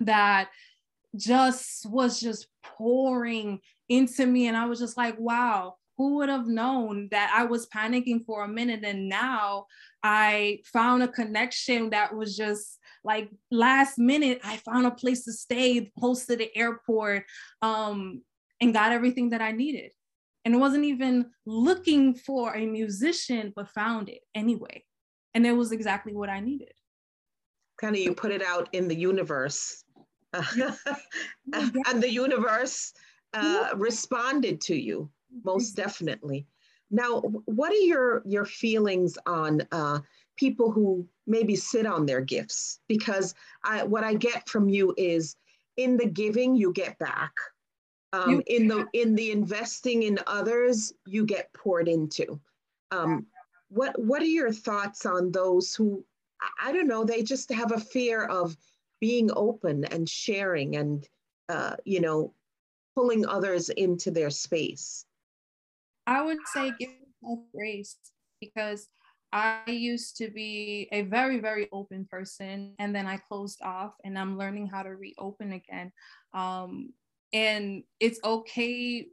that 0.02 0.50
just 1.16 1.90
was 1.90 2.20
just 2.20 2.48
pouring 2.64 3.60
into 3.90 4.26
me. 4.26 4.48
And 4.48 4.58
I 4.58 4.66
was 4.66 4.80
just 4.80 4.98
like, 4.98 5.18
wow, 5.18 5.76
who 5.98 6.16
would 6.18 6.30
have 6.30 6.48
known 6.48 7.08
that 7.12 7.34
I 7.36 7.46
was 7.46 7.68
panicking 7.68 8.26
for 8.26 8.44
a 8.44 8.48
minute 8.48 8.82
and 8.84 9.10
now 9.10 9.66
I 10.04 10.60
found 10.72 11.04
a 11.04 11.08
connection 11.08 11.90
that 11.90 12.16
was 12.16 12.38
just 12.38 12.78
like 13.04 13.30
last 13.50 13.98
minute 13.98 14.40
I 14.44 14.58
found 14.58 14.86
a 14.86 14.92
place 14.92 15.26
to 15.26 15.34
stay 15.34 15.92
close 15.98 16.26
to 16.28 16.36
the 16.36 16.56
airport 16.56 17.26
um, 17.62 18.22
and 18.62 18.74
got 18.74 18.92
everything 18.92 19.32
that 19.32 19.42
I 19.42 19.52
needed 19.52 19.92
and 20.48 20.62
wasn't 20.62 20.86
even 20.86 21.26
looking 21.46 22.14
for 22.14 22.56
a 22.56 22.66
musician, 22.66 23.52
but 23.54 23.68
found 23.68 24.08
it 24.08 24.22
anyway. 24.34 24.82
And 25.34 25.46
it 25.46 25.52
was 25.52 25.74
exactly 25.74 26.14
what 26.16 26.30
I 26.30 26.40
needed. 26.40 26.72
Kind 27.82 27.98
of 27.98 28.02
you 28.02 28.14
put 28.14 28.32
it 28.32 28.42
out 28.42 28.70
in 28.72 28.88
the 28.88 28.96
universe. 28.96 29.84
and 30.34 32.02
the 32.02 32.10
universe 32.10 32.94
uh, 33.34 33.72
responded 33.76 34.62
to 34.62 34.76
you, 34.76 35.10
most 35.44 35.74
definitely. 35.74 36.48
Now, 36.90 37.20
what 37.44 37.74
are 37.74 37.86
your, 37.92 38.22
your 38.26 38.46
feelings 38.46 39.18
on 39.26 39.64
uh, 39.74 40.00
people 40.38 40.72
who 40.72 41.06
maybe 41.28 41.58
sit 41.58 41.86
on 41.86 42.06
their 42.06 42.22
gifts? 42.22 42.80
Because 42.88 43.36
I, 43.66 43.84
what 43.84 44.06
I 44.06 44.14
get 44.14 44.48
from 44.48 44.70
you 44.70 44.94
is 44.96 45.36
in 45.76 45.98
the 45.98 46.08
giving, 46.08 46.56
you 46.56 46.72
get 46.72 46.98
back 47.00 47.34
um, 48.14 48.42
in 48.48 48.68
the 48.68 48.88
in 48.94 49.16
the 49.16 49.32
investing 49.32 50.04
in 50.04 50.20
others 50.28 50.94
you 51.06 51.26
get 51.26 51.52
poured 51.54 51.88
into 51.88 52.40
um, 52.92 53.26
what 53.70 53.98
what 54.02 54.22
are 54.22 54.26
your 54.26 54.52
thoughts 54.52 55.06
on 55.06 55.32
those 55.32 55.76
who 55.76 56.04
i 56.62 56.72
don't 56.72 56.88
know 56.88 57.04
they 57.04 57.22
just 57.22 57.52
have 57.52 57.72
a 57.72 57.80
fear 57.80 58.26
of 58.26 58.56
being 59.02 59.30
open 59.36 59.84
and 59.86 60.08
sharing 60.08 60.78
and 60.78 61.08
uh, 61.50 61.76
you 61.86 62.00
know 62.00 62.34
pulling 62.96 63.26
others 63.26 63.70
into 63.70 64.10
their 64.10 64.30
space 64.30 65.06
i 66.08 66.22
would 66.22 66.40
say 66.54 66.72
give 66.80 66.90
yourself 66.90 67.40
grace 67.54 67.98
because 68.40 68.88
I 69.34 69.64
used 69.68 70.16
to 70.18 70.30
be 70.30 70.88
a 70.94 71.02
very, 71.02 71.40
very 71.40 71.68
open 71.74 72.08
person, 72.10 72.74
and 72.80 72.96
then 72.96 73.06
I 73.06 73.18
closed 73.18 73.62
off, 73.62 73.94
and 74.06 74.18
I'm 74.18 74.38
learning 74.38 74.68
how 74.68 74.84
to 74.84 74.92
reopen 74.92 75.52
again. 75.52 75.92
Um, 76.34 76.94
and 77.38 77.84
it's 78.00 78.20
okay 78.24 79.08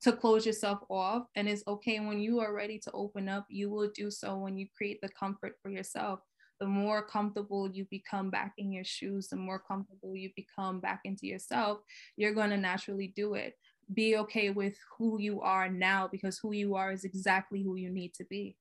to 0.00 0.12
close 0.12 0.46
yourself 0.46 0.80
off 0.88 1.24
and 1.34 1.46
it's 1.46 1.62
okay 1.66 2.00
when 2.00 2.18
you 2.18 2.40
are 2.40 2.54
ready 2.54 2.78
to 2.78 2.90
open 2.92 3.28
up 3.28 3.44
you 3.50 3.68
will 3.68 3.90
do 3.94 4.10
so 4.10 4.38
when 4.38 4.56
you 4.56 4.66
create 4.76 4.98
the 5.02 5.08
comfort 5.10 5.56
for 5.62 5.70
yourself. 5.70 6.20
The 6.58 6.66
more 6.66 7.02
comfortable 7.06 7.70
you 7.70 7.84
become 7.90 8.30
back 8.30 8.54
in 8.56 8.72
your 8.72 8.84
shoes 8.84 9.28
the 9.28 9.36
more 9.36 9.58
comfortable 9.58 10.16
you 10.16 10.30
become 10.36 10.80
back 10.80 11.00
into 11.04 11.26
yourself 11.26 11.80
you're 12.16 12.32
going 12.32 12.48
to 12.50 12.56
naturally 12.56 13.12
do 13.14 13.34
it. 13.34 13.54
Be 13.92 14.16
okay 14.16 14.48
with 14.50 14.76
who 14.96 15.20
you 15.20 15.42
are 15.42 15.68
now 15.68 16.08
because 16.10 16.38
who 16.38 16.52
you 16.52 16.76
are 16.76 16.92
is 16.92 17.04
exactly 17.04 17.62
who 17.62 17.76
you 17.76 17.90
need 17.90 18.14
to 18.14 18.24
be. 18.24 18.56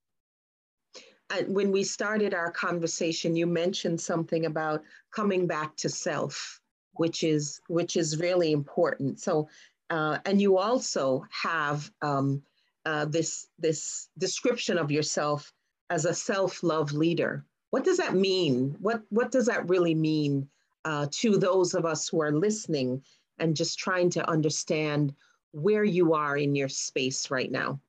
When 1.47 1.71
we 1.71 1.83
started 1.83 2.33
our 2.33 2.51
conversation 2.51 3.37
you 3.37 3.47
mentioned 3.47 4.01
something 4.01 4.45
about 4.45 4.83
coming 5.11 5.47
back 5.47 5.77
to 5.77 5.89
self 5.89 6.59
which 6.95 7.23
is 7.23 7.61
which 7.67 7.95
is 7.97 8.19
really 8.19 8.51
important. 8.51 9.19
So, 9.19 9.49
uh, 9.89 10.19
and 10.25 10.41
you 10.41 10.57
also 10.57 11.25
have 11.29 11.89
um, 12.01 12.41
uh, 12.85 13.05
this 13.05 13.47
this 13.59 14.09
description 14.17 14.77
of 14.77 14.91
yourself 14.91 15.51
as 15.89 16.05
a 16.05 16.13
self-love 16.13 16.91
leader. 16.93 17.45
What 17.69 17.83
does 17.83 17.97
that 17.97 18.15
mean? 18.15 18.75
What 18.79 19.01
what 19.09 19.31
does 19.31 19.45
that 19.47 19.69
really 19.69 19.95
mean 19.95 20.47
uh, 20.85 21.07
to 21.11 21.37
those 21.37 21.73
of 21.73 21.85
us 21.85 22.07
who 22.07 22.21
are 22.21 22.31
listening 22.31 23.01
and 23.39 23.55
just 23.55 23.77
trying 23.79 24.09
to 24.11 24.29
understand 24.29 25.13
where 25.51 25.83
you 25.83 26.13
are 26.13 26.37
in 26.37 26.55
your 26.55 26.69
space 26.69 27.31
right 27.31 27.51
now. 27.51 27.79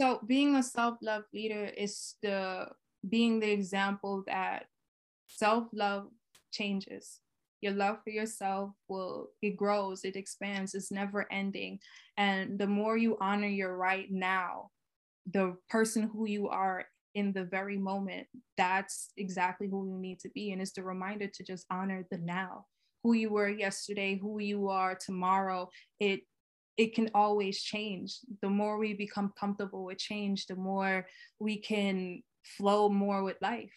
So 0.00 0.20
being 0.26 0.56
a 0.56 0.62
self-love 0.62 1.24
leader 1.32 1.64
is 1.76 2.14
the 2.22 2.68
being 3.08 3.40
the 3.40 3.50
example 3.50 4.24
that 4.26 4.66
self-love 5.26 6.08
changes. 6.52 7.20
Your 7.60 7.72
love 7.72 7.98
for 8.04 8.10
yourself 8.10 8.70
will 8.88 9.30
it 9.42 9.56
grows, 9.56 10.04
it 10.04 10.16
expands, 10.16 10.74
it's 10.74 10.92
never 10.92 11.30
ending. 11.32 11.78
And 12.16 12.58
the 12.58 12.66
more 12.66 12.96
you 12.96 13.16
honor 13.20 13.48
your 13.48 13.76
right 13.76 14.10
now, 14.10 14.70
the 15.30 15.56
person 15.68 16.10
who 16.12 16.26
you 16.26 16.48
are 16.48 16.84
in 17.14 17.32
the 17.32 17.44
very 17.44 17.78
moment, 17.78 18.26
that's 18.58 19.10
exactly 19.16 19.68
who 19.68 19.88
you 19.88 19.98
need 19.98 20.20
to 20.20 20.28
be. 20.34 20.52
And 20.52 20.60
it's 20.60 20.72
the 20.72 20.82
reminder 20.82 21.26
to 21.26 21.42
just 21.42 21.66
honor 21.70 22.06
the 22.10 22.18
now. 22.18 22.66
Who 23.02 23.14
you 23.14 23.30
were 23.30 23.48
yesterday, 23.48 24.18
who 24.20 24.40
you 24.40 24.68
are 24.68 24.94
tomorrow, 24.94 25.70
it 26.00 26.20
it 26.76 26.94
can 26.94 27.08
always 27.14 27.62
change. 27.62 28.18
The 28.42 28.50
more 28.50 28.78
we 28.78 28.92
become 28.92 29.32
comfortable 29.38 29.84
with 29.84 29.98
change, 29.98 30.46
the 30.46 30.56
more 30.56 31.06
we 31.38 31.58
can 31.58 32.22
flow 32.44 32.90
more 32.90 33.22
with 33.22 33.36
life. 33.40 33.72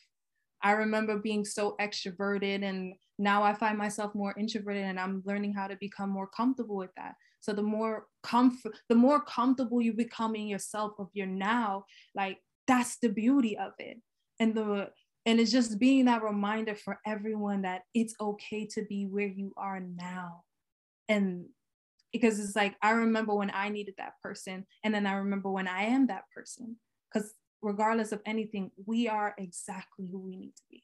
I 0.62 0.72
remember 0.72 1.18
being 1.18 1.46
so 1.46 1.76
extroverted 1.80 2.64
and 2.64 2.94
now 3.18 3.44
I 3.44 3.54
find 3.54 3.78
myself 3.78 4.14
more 4.16 4.36
introverted 4.38 4.84
and 4.84 5.00
I'm 5.00 5.24
learning 5.26 5.54
how 5.54 5.68
to 5.68 5.76
become 5.78 6.10
more 6.10 6.28
comfortable 6.28 6.78
with 6.78 6.92
that. 6.98 7.16
So 7.42 7.54
the 7.54 7.64
more 7.64 8.08
comfort 8.24 8.74
the 8.90 8.96
more 8.96 9.22
comfortable 9.22 9.82
you 9.82 9.94
become 9.94 10.36
in 10.36 10.48
yourself 10.48 10.94
of 11.00 11.10
your 11.14 11.28
now, 11.28 11.86
like 12.16 12.40
that's 12.68 12.98
the 13.00 13.10
beauty 13.10 13.58
of 13.58 13.74
it. 13.80 13.98
And 14.40 14.56
the 14.56 14.90
and 15.26 15.40
it's 15.40 15.52
just 15.52 15.80
being 15.80 16.06
that 16.06 16.24
reminder 16.24 16.76
for 16.76 17.00
everyone 17.06 17.62
that 17.64 17.84
it's 17.94 18.16
okay 18.20 18.66
to 18.68 18.84
be 18.86 19.06
where 19.06 19.28
you 19.28 19.54
are 19.58 19.80
now. 19.80 20.44
And 21.08 21.46
because 22.12 22.40
it's 22.40 22.56
like 22.56 22.76
I 22.82 22.92
remember 22.92 23.36
when 23.36 23.52
I 23.54 23.70
needed 23.70 23.96
that 23.98 24.14
person, 24.24 24.66
and 24.84 24.94
then 24.94 25.06
I 25.06 25.14
remember 25.14 25.50
when 25.52 25.68
I 25.68 25.84
am 25.84 26.08
that 26.08 26.24
person. 26.36 26.78
Because 27.14 27.34
regardless 27.62 28.12
of 28.12 28.22
anything, 28.26 28.72
we 28.86 29.08
are 29.08 29.34
exactly 29.38 30.08
who 30.08 30.20
we 30.20 30.36
need 30.36 30.56
to 30.56 30.64
be. 30.70 30.84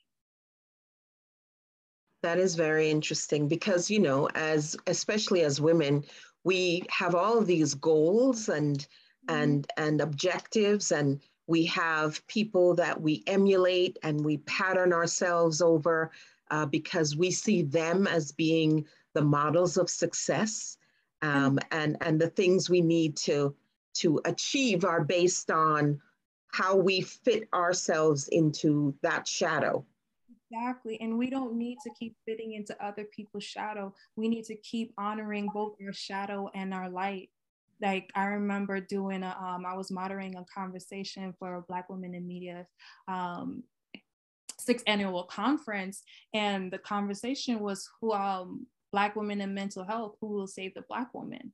That 2.24 2.40
is 2.40 2.56
very 2.56 2.90
interesting 2.90 3.48
because 3.48 3.90
you 3.90 4.00
know, 4.00 4.28
as 4.36 4.76
especially 4.88 5.42
as 5.42 5.62
women, 5.62 6.04
we 6.44 6.84
have 6.90 7.14
all 7.14 7.38
of 7.38 7.48
these 7.48 7.74
goals 7.74 8.50
and 8.50 8.80
mm-hmm. 8.80 9.36
and 9.36 9.68
and 9.78 10.02
objectives 10.02 10.92
and 10.92 11.20
we 11.48 11.66
have 11.66 12.26
people 12.28 12.74
that 12.74 13.00
we 13.00 13.24
emulate 13.28 14.00
and 14.02 14.26
we 14.26 14.38
pattern 14.38 14.92
ourselves 14.92 15.62
over 15.62 16.12
uh, 16.50 16.66
because 16.66 17.16
we 17.16 17.30
see 17.30 17.62
them 17.62 18.08
as 18.08 18.32
being 18.32 18.84
the 19.14 19.22
models 19.22 19.78
of 19.78 19.90
success 19.90 20.78
um, 21.22 21.60
and 21.72 21.98
and 22.02 22.20
the 22.20 22.30
things 22.30 22.70
we 22.70 22.82
need 22.82 23.16
to 23.16 23.56
to 23.94 24.20
achieve 24.26 24.84
are 24.84 25.04
based 25.04 25.52
on 25.52 26.00
how 26.56 26.76
we 26.76 27.02
fit 27.02 27.48
ourselves 27.54 28.28
into 28.30 28.94
that 29.02 29.28
shadow 29.28 29.84
exactly 30.52 30.98
and 31.02 31.18
we 31.18 31.30
don't 31.30 31.54
need 31.54 31.78
to 31.84 31.90
keep 32.00 32.16
fitting 32.26 32.54
into 32.54 32.76
other 32.84 33.04
people's 33.16 33.44
shadow 33.44 33.94
we 34.16 34.28
need 34.28 34.46
to 34.46 34.56
keep 34.58 34.94
honoring 34.98 35.50
both 35.54 35.74
our 35.86 35.94
shadow 35.94 36.50
and 36.54 36.74
our 36.74 36.90
light 36.90 37.30
like 37.82 38.10
i 38.16 38.26
remember 38.26 38.80
doing 38.80 39.24
a 39.24 39.38
um, 39.42 39.66
i 39.66 39.76
was 39.76 39.92
moderating 39.92 40.38
a 40.38 40.46
conversation 40.54 41.34
for 41.40 41.66
black 41.68 41.90
women 41.90 42.14
in 42.14 42.28
media 42.28 42.66
um, 43.08 43.64
sixth 44.58 44.86
annual 44.88 45.24
conference 45.24 46.04
and 46.34 46.72
the 46.72 46.78
conversation 46.78 47.60
was 47.60 47.90
who 48.00 48.14
um, 48.14 48.66
Black 48.96 49.18
women 49.18 49.42
in 49.42 49.54
mental 49.54 49.84
health, 49.84 50.16
who 50.22 50.28
will 50.28 50.48
save 50.48 50.74
the 50.74 50.86
Black 50.88 51.14
woman? 51.14 51.52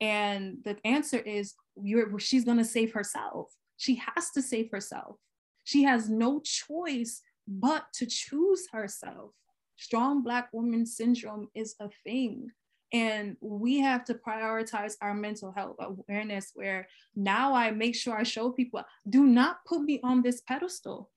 And 0.00 0.56
the 0.64 0.76
answer 0.84 1.18
is 1.18 1.54
you're, 1.80 2.18
she's 2.18 2.44
going 2.44 2.58
to 2.58 2.64
save 2.64 2.92
herself. 2.92 3.52
She 3.82 4.00
has 4.14 4.30
to 4.30 4.42
save 4.42 4.70
herself. 4.70 5.16
She 5.64 5.82
has 5.82 6.08
no 6.08 6.38
choice 6.38 7.20
but 7.48 7.86
to 7.94 8.06
choose 8.06 8.68
herself. 8.70 9.32
Strong 9.76 10.22
Black 10.22 10.50
woman 10.52 10.86
syndrome 10.86 11.48
is 11.52 11.74
a 11.80 11.88
thing. 12.04 12.52
And 12.92 13.36
we 13.40 13.80
have 13.80 14.04
to 14.04 14.14
prioritize 14.14 14.94
our 15.02 15.14
mental 15.14 15.50
health 15.50 15.78
awareness 15.80 16.52
where 16.54 16.86
now 17.16 17.54
I 17.54 17.72
make 17.72 17.96
sure 17.96 18.16
I 18.16 18.22
show 18.22 18.52
people 18.52 18.84
do 19.08 19.26
not 19.26 19.64
put 19.66 19.82
me 19.82 19.98
on 20.04 20.22
this 20.22 20.42
pedestal. 20.42 21.10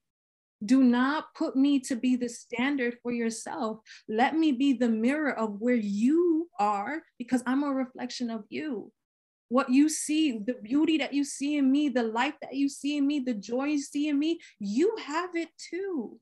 Do 0.64 0.82
not 0.82 1.26
put 1.36 1.54
me 1.54 1.78
to 1.80 1.94
be 1.94 2.16
the 2.16 2.28
standard 2.28 2.96
for 3.00 3.12
yourself. 3.12 3.78
Let 4.08 4.34
me 4.34 4.50
be 4.50 4.72
the 4.72 4.88
mirror 4.88 5.38
of 5.38 5.60
where 5.60 5.76
you 5.76 6.48
are 6.58 7.02
because 7.16 7.44
I'm 7.46 7.62
a 7.62 7.72
reflection 7.72 8.28
of 8.28 8.42
you. 8.48 8.90
What 9.48 9.70
you 9.70 9.88
see, 9.88 10.38
the 10.38 10.54
beauty 10.54 10.98
that 10.98 11.12
you 11.12 11.24
see 11.24 11.56
in 11.56 11.70
me, 11.70 11.88
the 11.88 12.02
life 12.02 12.34
that 12.42 12.54
you 12.54 12.68
see 12.68 12.96
in 12.96 13.06
me, 13.06 13.20
the 13.20 13.34
joy 13.34 13.66
you 13.66 13.80
see 13.80 14.08
in 14.08 14.18
me, 14.18 14.40
you 14.58 14.96
have 15.04 15.36
it 15.36 15.48
too. 15.70 16.18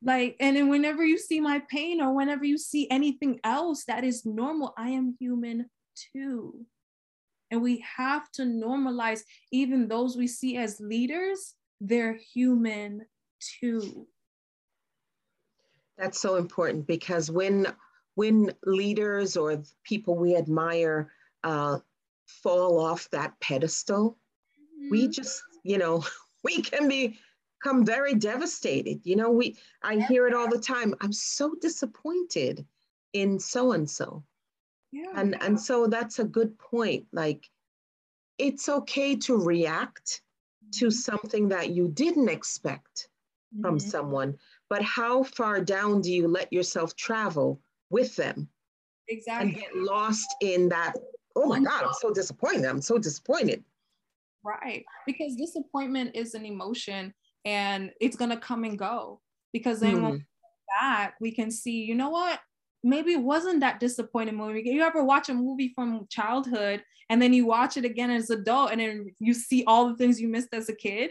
Like, 0.00 0.36
and 0.38 0.56
then 0.56 0.68
whenever 0.68 1.04
you 1.04 1.18
see 1.18 1.40
my 1.40 1.60
pain 1.68 2.00
or 2.00 2.14
whenever 2.14 2.44
you 2.44 2.56
see 2.56 2.88
anything 2.88 3.40
else 3.42 3.84
that 3.86 4.04
is 4.04 4.24
normal, 4.24 4.74
I 4.78 4.90
am 4.90 5.16
human 5.18 5.68
too. 6.12 6.64
And 7.50 7.62
we 7.62 7.84
have 7.96 8.30
to 8.32 8.42
normalize 8.42 9.22
even 9.50 9.88
those 9.88 10.16
we 10.16 10.28
see 10.28 10.56
as 10.56 10.78
leaders 10.78 11.54
they're 11.80 12.18
human 12.32 13.06
too. 13.60 14.06
That's 15.96 16.20
so 16.20 16.36
important 16.36 16.86
because 16.86 17.30
when 17.30 17.66
when 18.14 18.52
leaders 18.64 19.36
or 19.36 19.62
people 19.84 20.16
we 20.16 20.36
admire 20.36 21.12
uh, 21.44 21.78
fall 22.28 22.80
off 22.80 23.08
that 23.10 23.38
pedestal, 23.40 24.18
mm-hmm. 24.58 24.90
we 24.90 25.08
just 25.08 25.42
you 25.64 25.78
know 25.78 26.04
we 26.44 26.62
can 26.62 26.88
become 26.88 27.84
very 27.84 28.14
devastated. 28.14 29.00
You 29.04 29.16
know, 29.16 29.30
we 29.30 29.56
I 29.82 29.96
hear 29.96 30.26
it 30.26 30.34
all 30.34 30.48
the 30.48 30.58
time. 30.58 30.94
I'm 31.00 31.12
so 31.12 31.54
disappointed 31.60 32.66
in 33.12 33.38
so 33.38 33.72
and 33.72 33.88
so. 33.88 34.24
Yeah. 34.92 35.12
And 35.14 35.40
and 35.42 35.60
so 35.60 35.86
that's 35.86 36.18
a 36.18 36.24
good 36.24 36.58
point. 36.58 37.06
Like 37.12 37.48
it's 38.38 38.68
okay 38.68 39.16
to 39.16 39.36
react 39.36 40.22
to 40.74 40.86
mm-hmm. 40.86 40.90
something 40.90 41.48
that 41.48 41.70
you 41.70 41.88
didn't 41.88 42.28
expect 42.28 43.08
mm-hmm. 43.54 43.62
from 43.62 43.78
someone, 43.78 44.38
but 44.70 44.82
how 44.82 45.24
far 45.24 45.60
down 45.60 46.00
do 46.00 46.12
you 46.12 46.28
let 46.28 46.52
yourself 46.52 46.94
travel 46.96 47.60
with 47.90 48.14
them? 48.16 48.48
Exactly. 49.08 49.50
And 49.50 49.58
get 49.58 49.76
lost 49.76 50.34
in 50.40 50.68
that, 50.68 50.94
oh 51.42 51.46
my 51.46 51.60
God, 51.60 51.84
I'm 51.84 51.94
so 52.00 52.12
disappointed. 52.12 52.64
I'm 52.64 52.82
so 52.82 52.98
disappointed. 52.98 53.64
Right. 54.44 54.84
Because 55.06 55.36
disappointment 55.36 56.12
is 56.14 56.34
an 56.34 56.44
emotion 56.44 57.12
and 57.44 57.90
it's 58.00 58.16
going 58.16 58.30
to 58.30 58.36
come 58.36 58.64
and 58.64 58.78
go. 58.78 59.20
Because 59.52 59.80
then 59.80 59.96
mm. 59.96 60.02
when 60.02 60.12
we 60.12 60.24
back, 60.80 61.14
we 61.20 61.32
can 61.32 61.50
see, 61.50 61.84
you 61.84 61.94
know 61.94 62.10
what? 62.10 62.40
maybe 62.82 63.12
it 63.12 63.22
wasn't 63.22 63.60
that 63.60 63.80
disappointing 63.80 64.36
movie. 64.36 64.62
You 64.64 64.82
ever 64.82 65.04
watch 65.04 65.28
a 65.28 65.34
movie 65.34 65.72
from 65.74 66.06
childhood 66.08 66.82
and 67.10 67.20
then 67.20 67.32
you 67.32 67.46
watch 67.46 67.76
it 67.76 67.84
again 67.84 68.10
as 68.10 68.30
an 68.30 68.40
adult 68.40 68.72
and 68.72 68.80
then 68.80 69.14
you 69.18 69.34
see 69.34 69.64
all 69.66 69.88
the 69.88 69.96
things 69.96 70.20
you 70.20 70.28
missed 70.28 70.52
as 70.52 70.68
a 70.68 70.74
kid? 70.74 71.10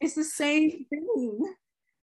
It's 0.00 0.14
the 0.14 0.24
same 0.24 0.84
thing. 0.90 1.54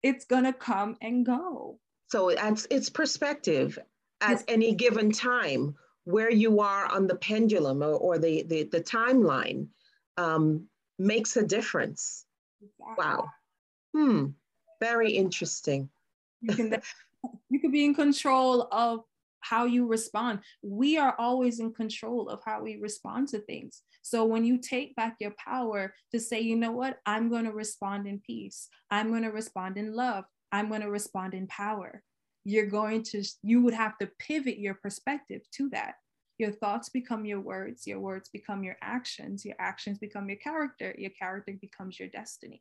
It's 0.02 0.24
gonna 0.24 0.52
come 0.52 0.96
and 1.00 1.24
go. 1.26 1.78
So 2.08 2.28
it's 2.28 2.66
it's 2.70 2.90
perspective 2.90 3.78
at 4.20 4.44
any 4.48 4.74
given 4.74 5.10
time 5.10 5.74
where 6.04 6.30
you 6.30 6.60
are 6.60 6.86
on 6.86 7.06
the 7.06 7.14
pendulum 7.16 7.82
or, 7.82 7.94
or 7.94 8.18
the, 8.18 8.42
the 8.42 8.64
the 8.64 8.80
timeline 8.80 9.68
um, 10.16 10.66
makes 10.98 11.36
a 11.36 11.46
difference. 11.46 12.26
Exactly. 12.60 13.04
Wow. 13.04 13.28
Hmm. 13.94 14.26
Very 14.80 15.12
interesting. 15.12 15.88
You 16.40 16.54
can 16.54 16.82
you 17.50 17.60
could 17.60 17.72
be 17.72 17.84
in 17.84 17.94
control 17.94 18.68
of 18.72 19.04
how 19.40 19.64
you 19.64 19.86
respond. 19.86 20.40
We 20.62 20.98
are 20.98 21.14
always 21.18 21.60
in 21.60 21.72
control 21.72 22.28
of 22.28 22.40
how 22.44 22.62
we 22.62 22.76
respond 22.76 23.28
to 23.28 23.40
things. 23.40 23.82
So 24.02 24.24
when 24.24 24.44
you 24.44 24.58
take 24.58 24.94
back 24.94 25.16
your 25.20 25.32
power 25.32 25.94
to 26.12 26.20
say, 26.20 26.40
you 26.40 26.56
know 26.56 26.72
what, 26.72 26.98
I'm 27.06 27.28
going 27.28 27.44
to 27.44 27.52
respond 27.52 28.06
in 28.06 28.20
peace, 28.20 28.68
I'm 28.90 29.10
going 29.10 29.22
to 29.22 29.30
respond 29.30 29.76
in 29.78 29.94
love, 29.94 30.24
I'm 30.52 30.68
going 30.68 30.80
to 30.82 30.90
respond 30.90 31.34
in 31.34 31.48
power. 31.48 32.02
You're 32.44 32.66
going 32.66 33.02
to, 33.04 33.22
you 33.42 33.62
would 33.62 33.74
have 33.74 33.96
to 33.98 34.10
pivot 34.18 34.58
your 34.58 34.74
perspective 34.74 35.42
to 35.52 35.68
that. 35.70 35.94
Your 36.38 36.50
thoughts 36.50 36.88
become 36.88 37.24
your 37.24 37.40
words, 37.40 37.86
your 37.86 38.00
words 38.00 38.28
become 38.28 38.64
your 38.64 38.76
actions, 38.82 39.44
your 39.44 39.54
actions 39.58 39.98
become 39.98 40.28
your 40.28 40.38
character, 40.38 40.94
your 40.98 41.10
character 41.10 41.56
becomes 41.60 42.00
your 42.00 42.08
destiny. 42.08 42.60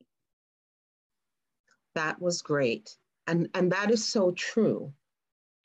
That 1.95 2.21
was 2.21 2.41
great. 2.41 2.95
And, 3.27 3.49
and 3.53 3.71
that 3.71 3.89
is 3.89 4.05
so 4.05 4.31
true. 4.31 4.93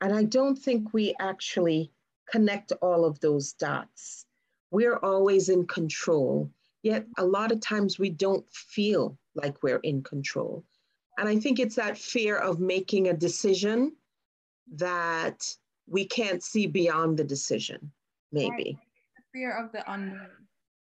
And 0.01 0.13
I 0.13 0.23
don't 0.23 0.57
think 0.57 0.93
we 0.93 1.15
actually 1.19 1.91
connect 2.29 2.71
all 2.81 3.05
of 3.05 3.19
those 3.19 3.53
dots. 3.53 4.25
We're 4.71 4.97
always 4.97 5.49
in 5.49 5.65
control, 5.65 6.49
yet 6.83 7.05
a 7.17 7.25
lot 7.25 7.51
of 7.51 7.61
times 7.61 7.97
we 7.97 8.09
don't 8.09 8.45
feel 8.51 9.17
like 9.35 9.63
we're 9.63 9.77
in 9.77 10.03
control. 10.03 10.63
And 11.17 11.27
I 11.27 11.37
think 11.37 11.59
it's 11.59 11.75
that 11.75 11.97
fear 11.97 12.37
of 12.37 12.59
making 12.59 13.07
a 13.07 13.13
decision 13.13 13.93
that 14.75 15.43
we 15.87 16.05
can't 16.05 16.43
see 16.43 16.67
beyond 16.67 17.17
the 17.17 17.23
decision, 17.23 17.91
maybe. 18.31 18.49
Right. 18.49 18.77
Fear 19.33 19.57
of 19.57 19.71
the 19.71 19.89
unknown. 19.91 20.29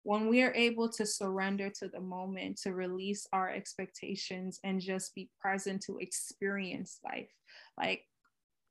When 0.04 0.28
we 0.28 0.42
are 0.42 0.54
able 0.54 0.88
to 0.90 1.06
surrender 1.06 1.70
to 1.80 1.90
the 1.90 2.00
moment, 2.00 2.60
to 2.64 2.74
release 2.74 3.28
our 3.34 3.50
expectations 3.50 4.60
and 4.64 4.80
just 4.80 5.14
be 5.14 5.30
present 5.42 5.82
to 5.84 5.98
experience 5.98 7.00
life, 7.04 7.30
like 7.78 8.04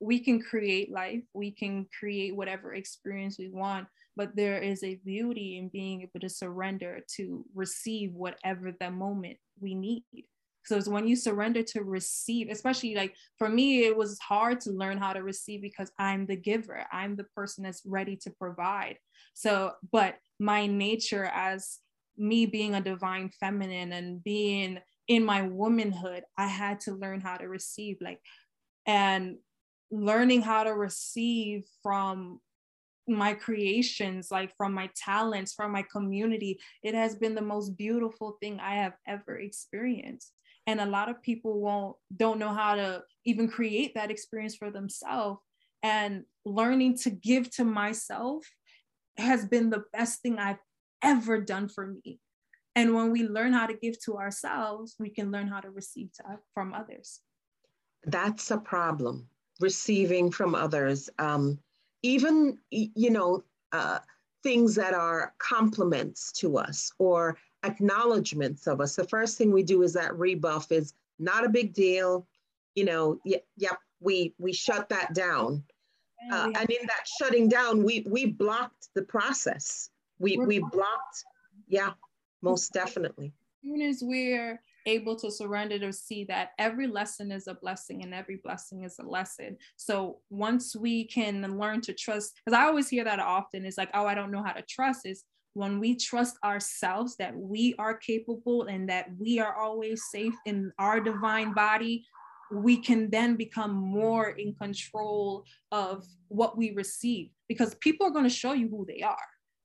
we 0.01 0.19
can 0.21 0.41
create 0.41 0.91
life, 0.91 1.23
we 1.35 1.51
can 1.51 1.87
create 1.99 2.35
whatever 2.35 2.75
experience 2.75 3.39
we 3.39 3.51
want, 3.51 3.87
but 4.17 4.35
there 4.35 4.59
is 4.59 4.83
a 4.83 5.01
beauty 5.05 5.59
in 5.59 5.69
being 5.69 6.03
able 6.03 6.21
to 6.21 6.29
surrender 6.29 7.01
to 7.17 7.45
receive 7.55 8.13
whatever 8.13 8.73
the 8.73 8.91
moment 8.91 9.37
we 9.61 9.75
need. 9.75 10.05
So 10.67 10.77
it's 10.77 10.89
when 10.89 11.07
you 11.07 11.15
surrender 11.15 11.63
to 11.63 11.85
receive, 11.85 12.49
especially 12.51 12.95
like 12.95 13.15
for 13.39 13.49
me, 13.49 13.85
it 13.85 13.97
was 13.97 14.19
hard 14.19 14.61
to 14.63 14.73
learn 14.73 14.99
how 14.99 15.13
to 15.13 15.23
receive 15.23 15.63
because 15.63 15.93
I'm 15.99 16.27
the 16.27 16.37
giver. 16.37 16.85
I'm 16.93 17.17
the 17.17 17.25
person 17.25 17.65
that's 17.65 17.83
ready 17.87 18.17
to 18.17 18.31
provide. 18.31 18.99
So, 19.35 19.73
but 19.93 20.17
my 20.41 20.67
nature 20.67 21.31
as 21.33 21.79
me 22.19 22.47
being 22.47 22.75
a 22.75 22.81
divine 22.81 23.31
feminine 23.39 23.93
and 23.93 24.25
being 24.25 24.81
in 25.07 25.25
my 25.25 25.43
womanhood, 25.43 26.25
I 26.37 26.49
had 26.49 26.81
to 26.81 26.95
learn 26.95 27.21
how 27.21 27.37
to 27.37 27.49
receive, 27.49 27.99
like, 28.01 28.21
and 28.87 29.37
learning 29.91 30.43
how 30.43 30.65
to 30.65 30.75
receive 30.75 31.65
from 31.83 32.41
my 33.09 33.35
creations, 33.35 34.33
like 34.33 34.53
from 34.57 34.73
my 34.73 34.91
talents, 34.97 35.55
from 35.55 35.71
my 35.71 35.83
community, 35.83 36.59
it 36.83 36.95
has 36.95 37.15
been 37.15 37.37
the 37.37 37.43
most 37.43 37.77
beautiful 37.77 38.37
thing 38.41 38.59
I 38.59 38.75
have 38.77 38.95
ever 39.07 39.39
experienced 39.39 40.33
and 40.67 40.81
a 40.81 40.87
lot 40.87 41.09
of 41.09 41.23
people 41.23 41.61
won't 41.61 41.97
don't 42.15 42.39
know 42.39 42.53
how 42.53 42.75
to 42.75 43.03
even 43.25 43.49
create 43.49 43.95
that 43.95 44.11
experience 44.11 44.57
for 44.57 44.71
themselves. 44.71 45.41
And 45.83 46.25
learning 46.45 46.99
to 46.99 47.11
give 47.11 47.51
to 47.53 47.65
myself 47.65 48.45
has 49.17 49.47
been 49.47 49.71
the 49.71 49.85
best 49.93 50.21
thing 50.21 50.39
i've 50.39 50.59
ever 51.03 51.41
done 51.41 51.69
for 51.69 51.87
me. 51.87 52.21
And 52.75 52.95
when 52.95 53.11
we 53.13 53.23
learn 53.27 53.53
how 53.53 53.67
to 53.67 53.75
give 53.75 54.01
to 54.05 54.17
ourselves 54.17 54.97
we 54.99 55.11
can 55.11 55.31
learn 55.31 55.49
how 55.49 55.61
to 55.61 55.71
receive 55.71 56.13
to, 56.15 56.39
from 56.55 56.75
others. 56.75 57.21
That's 58.05 58.51
a 58.51 58.59
problem 58.59 59.29
receiving 59.61 60.31
from 60.31 60.55
others. 60.55 61.09
Um, 61.19 61.59
even 62.03 62.59
you 62.71 63.11
know 63.11 63.43
uh, 63.73 63.99
things 64.43 64.75
that 64.77 64.95
are 64.95 65.35
compliments 65.39 66.33
to 66.33 66.59
us 66.59 66.91
or 66.99 67.37
acknowledgments 67.67 68.67
of 68.67 68.81
us. 68.81 68.97
The 68.97 69.05
first 69.05 69.37
thing 69.37 69.53
we 69.53 69.63
do 69.63 69.83
is 69.83 69.93
that 69.95 70.17
rebuff 70.17 70.73
is 70.73 70.95
not 71.19 71.45
a 71.45 71.49
big 71.49 71.73
deal. 71.73 72.27
You 72.75 72.85
know, 72.85 73.21
yep, 73.25 73.45
yeah, 73.57 73.73
we 74.01 74.35
we 74.39 74.53
shut 74.53 74.89
that 74.91 75.15
down. 75.15 75.63
Uh, 76.33 76.51
and 76.59 76.71
in 76.71 76.87
that 76.87 77.07
shutting 77.19 77.49
down, 77.49 77.83
we 77.83 78.05
we 78.09 78.27
blocked 78.27 78.89
the 78.95 79.03
process. 79.03 79.91
We 80.19 80.37
we 80.37 80.59
blocked, 80.59 81.25
yeah, 81.69 81.93
most 82.43 82.73
definitely. 82.73 83.33
As 83.63 83.69
soon 83.69 83.83
as 83.83 83.99
we're 84.03 84.61
able 84.87 85.17
to 85.17 85.31
surrender 85.31 85.79
to 85.81 85.93
see 85.93 86.25
that 86.25 86.51
every 86.59 86.87
lesson 86.87 87.33
is 87.33 87.49
a 87.49 87.55
blessing 87.55 88.03
and 88.03 88.15
every 88.15 88.37
blessing 88.37 88.85
is 88.85 88.99
a 88.99 89.03
lesson. 89.03 89.57
So 89.77 90.19
once 90.31 90.77
we 90.77 91.05
can 91.05 91.59
learn 91.59 91.81
to 91.83 91.93
trust, 91.93 92.41
because 92.45 92.57
I 92.57 92.65
always 92.67 92.89
hear 92.89 93.05
that 93.05 93.19
often, 93.19 93.65
it's 93.65 93.79
like, 93.79 93.91
oh, 93.95 94.07
I 94.07 94.15
don't 94.15 94.31
know 94.31 94.43
how 94.43 94.53
to 94.53 94.63
trust. 94.63 95.07
Is 95.07 95.25
when 95.57 95.81
we 95.81 95.97
trust 95.97 96.37
ourselves 96.45 97.17
that 97.17 97.35
we 97.35 97.75
are 97.79 97.97
capable 97.97 98.65
and 98.65 98.87
that 98.91 99.07
we 99.19 99.39
are 99.39 99.55
always 99.57 100.05
safe 100.11 100.35
in 100.45 100.71
our 100.79 101.01
divine 101.01 101.55
body, 101.55 102.05
we 102.53 102.77
can 102.77 103.09
then 103.09 103.37
become 103.37 103.73
more 103.73 104.29
in 104.29 104.55
control 104.55 105.45
of 105.73 106.05
what 106.29 106.59
we 106.59 106.73
receive 106.73 107.31
because 107.49 107.75
people 107.77 108.07
are 108.07 108.11
going 108.11 108.29
to 108.29 108.31
show 108.31 108.53
you 108.53 108.69
who 108.69 108.85
they 108.87 109.01
are 109.01 109.17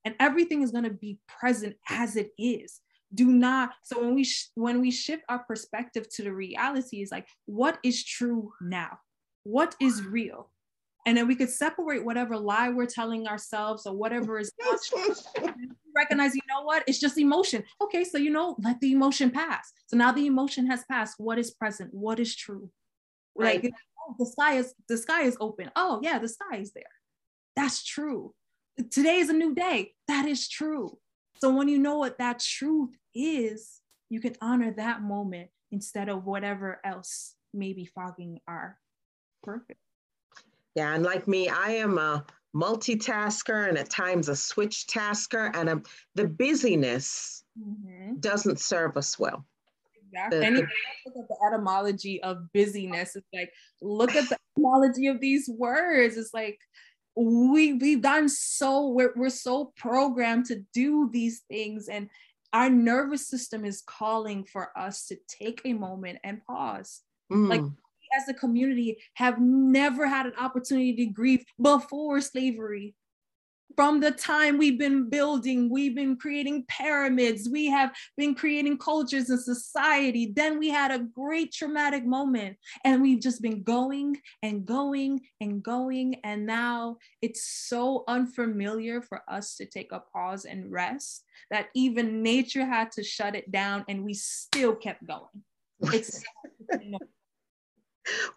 and 0.05 0.15
everything 0.21 0.61
is 0.61 0.71
going 0.71 0.85
to 0.85 0.93
be 0.93 1.19
present 1.27 1.75
as 1.89 2.15
it 2.15 2.31
is. 2.37 2.79
Do 3.13 3.25
not 3.25 3.71
so 3.83 3.99
when 3.99 4.15
we 4.15 4.23
sh- 4.23 4.49
when 4.55 4.79
we 4.79 4.91
shift 4.91 5.23
our 5.27 5.39
perspective 5.39 6.07
to 6.15 6.23
the 6.23 6.31
reality 6.33 7.01
is 7.01 7.11
like 7.11 7.27
what 7.45 7.77
is 7.83 8.05
true 8.05 8.53
now? 8.61 8.97
What 9.43 9.75
is 9.81 10.01
real? 10.05 10.49
And 11.05 11.17
then 11.17 11.27
we 11.27 11.35
could 11.35 11.49
separate 11.49 12.05
whatever 12.05 12.37
lie 12.37 12.69
we're 12.69 12.85
telling 12.85 13.27
ourselves 13.27 13.85
or 13.85 13.95
whatever 13.95 14.39
is 14.39 14.51
recognize 15.95 16.35
you 16.35 16.41
know 16.47 16.63
what? 16.63 16.83
It's 16.87 16.99
just 16.99 17.17
emotion. 17.17 17.63
Okay 17.81 18.03
so 18.03 18.17
you 18.17 18.29
know 18.29 18.55
let 18.63 18.79
the 18.79 18.91
emotion 18.91 19.31
pass. 19.31 19.71
So 19.87 19.97
now 19.97 20.11
the 20.11 20.25
emotion 20.25 20.67
has 20.67 20.83
passed. 20.89 21.15
What 21.17 21.39
is 21.39 21.51
present? 21.51 21.93
What 21.93 22.19
is 22.19 22.35
true? 22.35 22.69
Right. 23.35 23.63
like 23.63 23.73
oh, 23.99 24.15
the 24.19 24.25
sky 24.25 24.55
is 24.55 24.73
the 24.87 24.97
sky 24.97 25.23
is 25.23 25.37
open. 25.39 25.71
Oh 25.75 25.99
yeah 26.03 26.19
the 26.19 26.29
sky 26.29 26.57
is 26.57 26.73
there. 26.73 26.83
That's 27.55 27.83
true. 27.83 28.33
Today 28.89 29.17
is 29.17 29.29
a 29.29 29.33
new 29.33 29.53
day. 29.53 29.93
That 30.07 30.25
is 30.25 30.47
true. 30.47 30.97
So 31.39 31.53
when 31.53 31.67
you 31.67 31.79
know 31.79 31.97
what 31.97 32.17
that 32.19 32.39
truth 32.39 32.95
is 33.13 33.81
you 34.09 34.19
can 34.19 34.35
honor 34.41 34.71
that 34.71 35.01
moment 35.01 35.49
instead 35.71 36.09
of 36.09 36.25
whatever 36.25 36.79
else 36.83 37.35
may 37.53 37.73
be 37.73 37.85
fogging 37.85 38.39
our 38.47 38.77
perfect 39.41 39.79
yeah, 40.75 40.95
and 40.95 41.03
like 41.03 41.27
me, 41.27 41.49
I 41.49 41.71
am 41.71 41.97
a 41.97 42.25
multitasker 42.55 43.69
and 43.69 43.77
at 43.77 43.89
times 43.89 44.29
a 44.29 44.35
switch 44.35 44.87
tasker, 44.87 45.51
and 45.53 45.69
a, 45.69 45.81
the 46.15 46.27
busyness 46.27 47.43
mm-hmm. 47.59 48.15
doesn't 48.19 48.59
serve 48.59 48.97
us 48.97 49.17
well. 49.17 49.45
Exactly. 50.13 50.39
The, 50.39 50.67
look 51.05 51.15
at 51.17 51.27
the 51.29 51.47
etymology 51.47 52.21
of 52.23 52.51
busyness. 52.53 53.15
It's 53.15 53.27
like, 53.33 53.51
look 53.81 54.15
at 54.15 54.27
the 54.27 54.37
etymology 54.57 55.07
of 55.07 55.21
these 55.21 55.49
words. 55.49 56.17
It's 56.17 56.33
like, 56.33 56.59
we 57.15 57.73
we've 57.73 58.01
done 58.01 58.29
so 58.29 58.87
we're, 58.87 59.13
we're 59.15 59.29
so 59.29 59.73
programmed 59.75 60.45
to 60.45 60.63
do 60.73 61.09
these 61.11 61.41
things 61.49 61.89
and 61.89 62.09
our 62.53 62.69
nervous 62.69 63.27
system 63.27 63.65
is 63.65 63.81
calling 63.85 64.43
for 64.43 64.77
us 64.77 65.07
to 65.07 65.17
take 65.27 65.61
a 65.65 65.73
moment 65.73 66.19
and 66.23 66.41
pause 66.45 67.01
mm. 67.31 67.49
like 67.49 67.61
as 68.15 68.27
a 68.27 68.33
community 68.33 68.97
have 69.15 69.39
never 69.39 70.07
had 70.07 70.25
an 70.25 70.33
opportunity 70.39 70.93
to 70.95 71.05
grieve 71.05 71.43
before 71.61 72.21
slavery. 72.21 72.95
From 73.77 74.01
the 74.01 74.11
time 74.11 74.57
we've 74.57 74.77
been 74.77 75.09
building, 75.09 75.69
we've 75.69 75.95
been 75.95 76.17
creating 76.17 76.65
pyramids, 76.67 77.47
we 77.49 77.67
have 77.67 77.93
been 78.17 78.35
creating 78.35 78.77
cultures 78.77 79.29
and 79.29 79.39
society. 79.39 80.33
Then 80.35 80.59
we 80.59 80.69
had 80.69 80.91
a 80.91 80.99
great 80.99 81.53
traumatic 81.53 82.05
moment, 82.05 82.57
and 82.83 83.01
we've 83.01 83.21
just 83.21 83.41
been 83.41 83.63
going 83.63 84.17
and 84.43 84.65
going 84.65 85.21
and 85.39 85.63
going. 85.63 86.15
And 86.25 86.45
now 86.45 86.97
it's 87.21 87.45
so 87.45 88.03
unfamiliar 88.09 89.01
for 89.01 89.21
us 89.29 89.55
to 89.55 89.65
take 89.65 89.93
a 89.93 89.99
pause 89.99 90.43
and 90.43 90.69
rest 90.69 91.23
that 91.49 91.67
even 91.73 92.21
nature 92.21 92.65
had 92.65 92.91
to 92.91 93.03
shut 93.03 93.35
it 93.35 93.51
down, 93.51 93.85
and 93.87 94.03
we 94.03 94.13
still 94.13 94.75
kept 94.75 95.07
going. 95.07 95.43
It's 95.93 96.23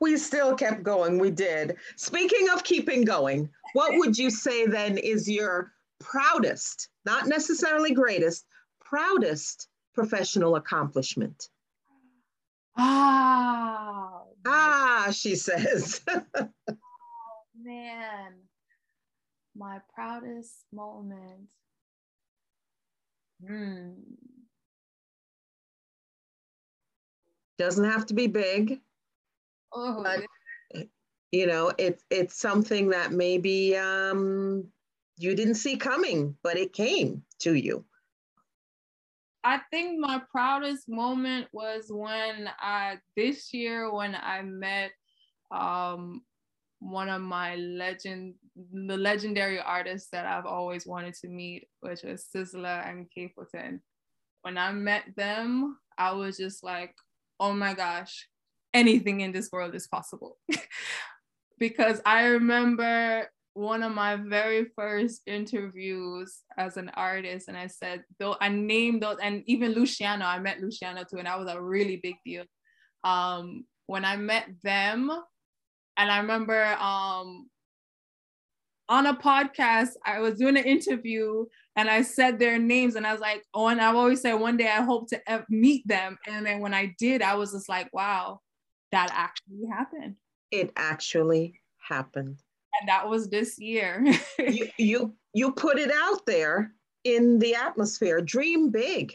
we 0.00 0.16
still 0.16 0.54
kept 0.54 0.82
going. 0.82 1.18
We 1.18 1.30
did. 1.30 1.76
Speaking 1.96 2.48
of 2.50 2.64
keeping 2.64 3.04
going, 3.04 3.48
what 3.72 3.96
would 3.98 4.16
you 4.16 4.30
say 4.30 4.66
then 4.66 4.98
is 4.98 5.28
your 5.28 5.72
proudest, 6.00 6.88
not 7.04 7.26
necessarily 7.26 7.92
greatest, 7.92 8.46
proudest 8.80 9.68
professional 9.94 10.56
accomplishment? 10.56 11.48
Ah. 12.76 14.22
Ah, 14.46 15.08
she 15.12 15.36
says. 15.36 16.00
oh, 16.08 16.48
man, 17.62 18.34
my 19.56 19.78
proudest 19.94 20.64
moment. 20.72 21.50
Hmm. 23.46 23.92
Doesn't 27.58 27.84
have 27.84 28.06
to 28.06 28.14
be 28.14 28.26
big. 28.26 28.80
Oh. 29.74 30.02
But, 30.02 30.86
you 31.32 31.46
know, 31.46 31.72
it's 31.78 32.04
it's 32.10 32.38
something 32.38 32.90
that 32.90 33.12
maybe 33.12 33.76
um, 33.76 34.68
you 35.18 35.34
didn't 35.34 35.56
see 35.56 35.76
coming, 35.76 36.36
but 36.42 36.56
it 36.56 36.72
came 36.72 37.22
to 37.40 37.54
you. 37.54 37.84
I 39.42 39.60
think 39.70 39.98
my 39.98 40.22
proudest 40.30 40.88
moment 40.88 41.48
was 41.52 41.86
when 41.90 42.48
I 42.60 42.98
this 43.16 43.52
year 43.52 43.92
when 43.92 44.14
I 44.14 44.42
met 44.42 44.92
um, 45.50 46.22
one 46.78 47.08
of 47.08 47.20
my 47.20 47.56
legend 47.56 48.34
the 48.72 48.96
legendary 48.96 49.58
artists 49.58 50.08
that 50.12 50.26
I've 50.26 50.46
always 50.46 50.86
wanted 50.86 51.14
to 51.14 51.28
meet, 51.28 51.66
which 51.80 52.02
was 52.02 52.26
Sizzla 52.34 52.88
and 52.88 53.06
Capleton. 53.16 53.80
When 54.42 54.56
I 54.56 54.72
met 54.72 55.04
them, 55.16 55.78
I 55.98 56.12
was 56.12 56.36
just 56.36 56.62
like, 56.62 56.94
oh 57.40 57.52
my 57.52 57.74
gosh, 57.74 58.28
anything 58.74 59.20
in 59.20 59.32
this 59.32 59.50
world 59.52 59.74
is 59.74 59.86
possible. 59.86 60.36
because 61.58 62.02
I 62.04 62.24
remember 62.24 63.30
one 63.54 63.84
of 63.84 63.92
my 63.92 64.16
very 64.16 64.66
first 64.76 65.22
interviews 65.26 66.40
as 66.58 66.76
an 66.76 66.90
artist, 66.94 67.48
and 67.48 67.56
I 67.56 67.68
said, 67.68 68.02
though 68.18 68.36
I 68.40 68.48
named 68.48 69.02
those, 69.02 69.18
and 69.22 69.44
even 69.46 69.72
Luciano, 69.72 70.26
I 70.26 70.40
met 70.40 70.60
Luciano 70.60 71.04
too, 71.04 71.18
and 71.18 71.26
that 71.26 71.38
was 71.38 71.48
a 71.48 71.62
really 71.62 71.96
big 72.02 72.16
deal. 72.26 72.44
Um, 73.04 73.64
when 73.86 74.04
I 74.04 74.16
met 74.16 74.48
them, 74.62 75.10
and 75.96 76.10
I 76.10 76.18
remember 76.18 76.64
um, 76.80 77.48
on 78.88 79.06
a 79.06 79.14
podcast, 79.14 79.90
I 80.04 80.18
was 80.20 80.38
doing 80.38 80.56
an 80.56 80.64
interview 80.64 81.46
and 81.76 81.88
I 81.88 82.02
said 82.02 82.38
their 82.38 82.58
names 82.58 82.96
and 82.96 83.06
I 83.06 83.12
was 83.12 83.20
like, 83.20 83.44
oh, 83.54 83.68
and 83.68 83.80
I've 83.80 83.96
always 83.96 84.20
said 84.20 84.34
one 84.34 84.56
day 84.56 84.68
I 84.68 84.82
hope 84.82 85.08
to 85.10 85.44
meet 85.48 85.86
them. 85.86 86.18
And 86.26 86.44
then 86.44 86.60
when 86.60 86.74
I 86.74 86.94
did, 86.98 87.22
I 87.22 87.36
was 87.36 87.52
just 87.52 87.68
like, 87.68 87.88
wow, 87.92 88.40
that 88.94 89.10
actually 89.12 89.66
happened. 89.70 90.16
It 90.50 90.72
actually 90.76 91.60
happened. 91.78 92.38
And 92.80 92.88
that 92.88 93.08
was 93.08 93.28
this 93.28 93.58
year. 93.58 94.04
you, 94.38 94.68
you 94.78 95.14
you 95.32 95.52
put 95.52 95.78
it 95.78 95.90
out 95.92 96.26
there 96.26 96.72
in 97.04 97.38
the 97.38 97.54
atmosphere. 97.54 98.20
Dream 98.20 98.70
big. 98.70 99.12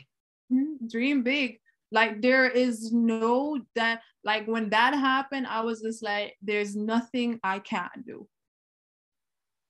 Mm-hmm. 0.52 0.88
Dream 0.88 1.24
big. 1.24 1.60
Like 1.92 2.22
there 2.22 2.48
is 2.48 2.92
no 2.92 3.60
that 3.76 4.02
like 4.24 4.48
when 4.48 4.70
that 4.70 4.94
happened, 4.94 5.48
I 5.48 5.62
was 5.62 5.82
just 5.82 6.04
like, 6.04 6.38
there's 6.42 6.76
nothing 6.76 7.40
I 7.44 7.60
can't 7.60 8.06
do. 8.06 8.28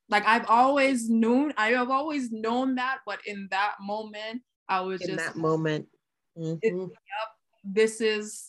Like 0.09 0.25
I've 0.25 0.49
always 0.49 1.09
known, 1.09 1.53
I 1.55 1.69
have 1.69 1.91
always 1.91 2.31
known 2.31 2.75
that, 2.75 2.99
but 3.05 3.19
in 3.25 3.47
that 3.51 3.75
moment, 3.79 4.41
I 4.67 4.81
was 4.81 5.01
in 5.01 5.15
just 5.15 5.25
that 5.25 5.35
moment. 5.35 5.87
Mm-hmm. 6.37 6.57
It, 6.61 6.73
yep, 6.73 7.29
this 7.63 8.01
is 8.01 8.48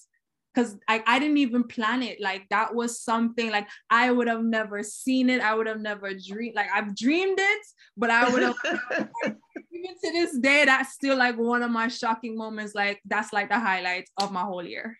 because 0.54 0.76
I, 0.88 1.02
I 1.06 1.18
didn't 1.18 1.38
even 1.38 1.64
plan 1.64 2.02
it. 2.02 2.20
Like 2.20 2.48
that 2.50 2.74
was 2.74 3.00
something 3.00 3.50
like 3.50 3.68
I 3.88 4.10
would 4.10 4.28
have 4.28 4.42
never 4.42 4.82
seen 4.82 5.30
it. 5.30 5.40
I 5.40 5.54
would 5.54 5.66
have 5.66 5.80
never 5.80 6.12
dreamed 6.14 6.56
like 6.56 6.68
I've 6.74 6.96
dreamed 6.96 7.38
it, 7.40 7.66
but 7.96 8.10
I 8.10 8.28
would 8.30 8.42
have 8.42 8.56
even 9.24 9.96
to 10.04 10.12
this 10.12 10.38
day, 10.38 10.64
that's 10.64 10.94
still 10.94 11.16
like 11.16 11.38
one 11.38 11.62
of 11.62 11.70
my 11.70 11.88
shocking 11.88 12.36
moments. 12.36 12.74
Like 12.74 13.00
that's 13.04 13.32
like 13.32 13.48
the 13.48 13.58
highlight 13.58 14.08
of 14.20 14.32
my 14.32 14.42
whole 14.42 14.64
year. 14.64 14.98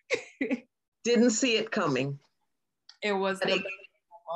didn't 1.03 1.31
see 1.31 1.57
it 1.57 1.71
coming. 1.71 2.19
It 3.01 3.13
was 3.13 3.39
but 3.39 3.49
it, 3.49 3.63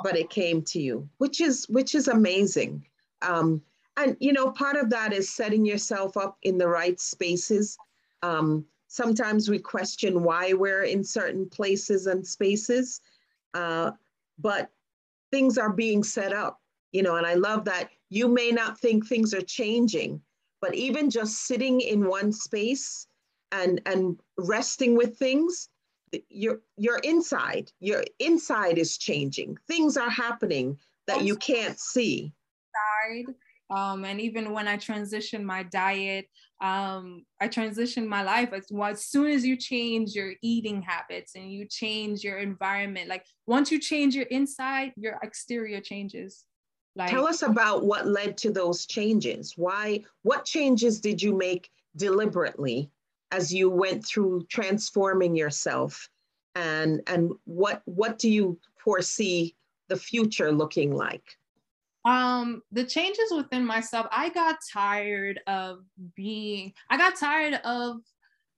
but 0.04 0.18
it 0.18 0.30
came 0.30 0.62
to 0.64 0.82
you, 0.82 1.08
which 1.18 1.40
is 1.42 1.68
which 1.70 1.96
is 1.96 2.08
amazing. 2.08 2.86
Um, 3.22 3.62
and 3.98 4.18
you 4.20 4.34
know, 4.34 4.52
part 4.52 4.76
of 4.76 4.90
that 4.90 5.14
is 5.14 5.34
setting 5.34 5.66
yourself 5.66 6.18
up 6.18 6.38
in 6.44 6.58
the 6.58 6.68
right 6.68 7.00
spaces. 7.00 7.78
Um, 8.24 8.66
sometimes 8.96 9.50
we 9.50 9.60
question 9.60 10.24
why 10.24 10.54
we're 10.54 10.84
in 10.84 11.04
certain 11.04 11.50
places 11.50 12.08
and 12.08 12.26
spaces, 12.26 13.02
uh, 13.54 13.92
but 14.40 14.70
things 15.32 15.58
are 15.58 15.74
being 15.74 16.02
set 16.02 16.32
up, 16.32 16.62
you 16.94 17.04
know, 17.04 17.18
and 17.18 17.28
I 17.28 17.34
love 17.34 17.66
that 17.66 17.90
you 18.10 18.30
may 18.30 18.52
not 18.52 18.80
think 18.80 19.06
things 19.06 19.34
are 19.34 19.42
changing, 19.42 20.22
but 20.62 20.74
even 20.76 21.10
just 21.10 21.46
sitting 21.46 21.82
in 21.82 22.08
one 22.08 22.32
space 22.32 23.08
and, 23.52 23.82
and 23.86 24.18
resting 24.38 24.96
with 24.96 25.18
things, 25.18 25.68
your, 26.30 26.62
your 26.78 27.00
inside, 27.00 27.74
your 27.82 28.06
inside 28.20 28.78
is 28.78 28.98
changing. 28.98 29.58
Things 29.68 29.98
are 29.98 30.10
happening 30.10 30.80
that 31.08 31.26
you 31.26 31.36
can't 31.36 31.78
see. 31.78 32.32
Side 32.74 33.36
um, 33.70 34.06
and 34.06 34.22
even 34.22 34.52
when 34.52 34.68
I 34.68 34.78
transitioned 34.78 35.44
my 35.44 35.64
diet, 35.64 36.28
um, 36.62 37.26
I 37.42 37.48
transitioned 37.48 38.08
my 38.08 38.22
life. 38.22 38.54
As, 38.54 38.68
well, 38.70 38.92
as 38.92 39.06
soon 39.06 39.28
as 39.28 39.46
you 39.46 39.58
change 39.58 40.14
your 40.14 40.34
eating 40.42 40.82
habits 40.82 41.36
and 41.36 41.52
you 41.52 41.66
change 41.66 42.24
your 42.24 42.38
environment, 42.38 43.10
like 43.10 43.26
once 43.48 43.72
you 43.72 43.80
change 43.80 44.16
your 44.16 44.26
inside, 44.26 44.94
your 44.96 45.18
exterior 45.24 45.82
changes. 45.82 46.46
Like, 46.96 47.10
Tell 47.10 47.28
us 47.28 47.42
about 47.42 47.86
what 47.86 48.08
led 48.08 48.38
to 48.38 48.52
those 48.52 48.86
changes. 48.86 49.54
Why? 49.58 50.04
What 50.22 50.46
changes 50.46 51.02
did 51.02 51.22
you 51.22 51.36
make 51.36 51.70
deliberately 51.98 52.90
as 53.32 53.54
you 53.54 53.70
went 53.70 54.06
through 54.06 54.46
transforming 54.50 55.36
yourself? 55.36 56.08
And 56.54 57.02
and 57.08 57.34
what 57.44 57.82
what 57.84 58.18
do 58.18 58.30
you 58.30 58.58
foresee 58.78 59.56
the 59.90 59.98
future 59.98 60.54
looking 60.54 60.96
like? 60.96 61.36
Um 62.06 62.62
the 62.72 62.84
changes 62.84 63.32
within 63.36 63.66
myself 63.66 64.06
i 64.12 64.30
got 64.30 64.58
tired 64.72 65.40
of 65.48 65.80
being 66.16 66.72
i 66.90 66.98
got 66.98 67.16
tired 67.16 67.56
of 67.64 67.98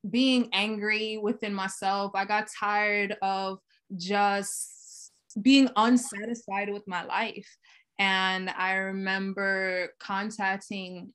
being 0.10 0.50
angry 0.54 1.18
within 1.18 1.54
myself. 1.54 2.12
I 2.16 2.26
got 2.26 2.48
tired 2.60 3.18
of 3.22 3.60
just 3.96 5.12
being 5.42 5.70
unsatisfied 5.76 6.72
with 6.72 6.88
my 6.88 7.04
life. 7.04 7.48
And 8.00 8.50
i 8.52 8.74
remember 8.74 9.90
contacting 10.00 11.14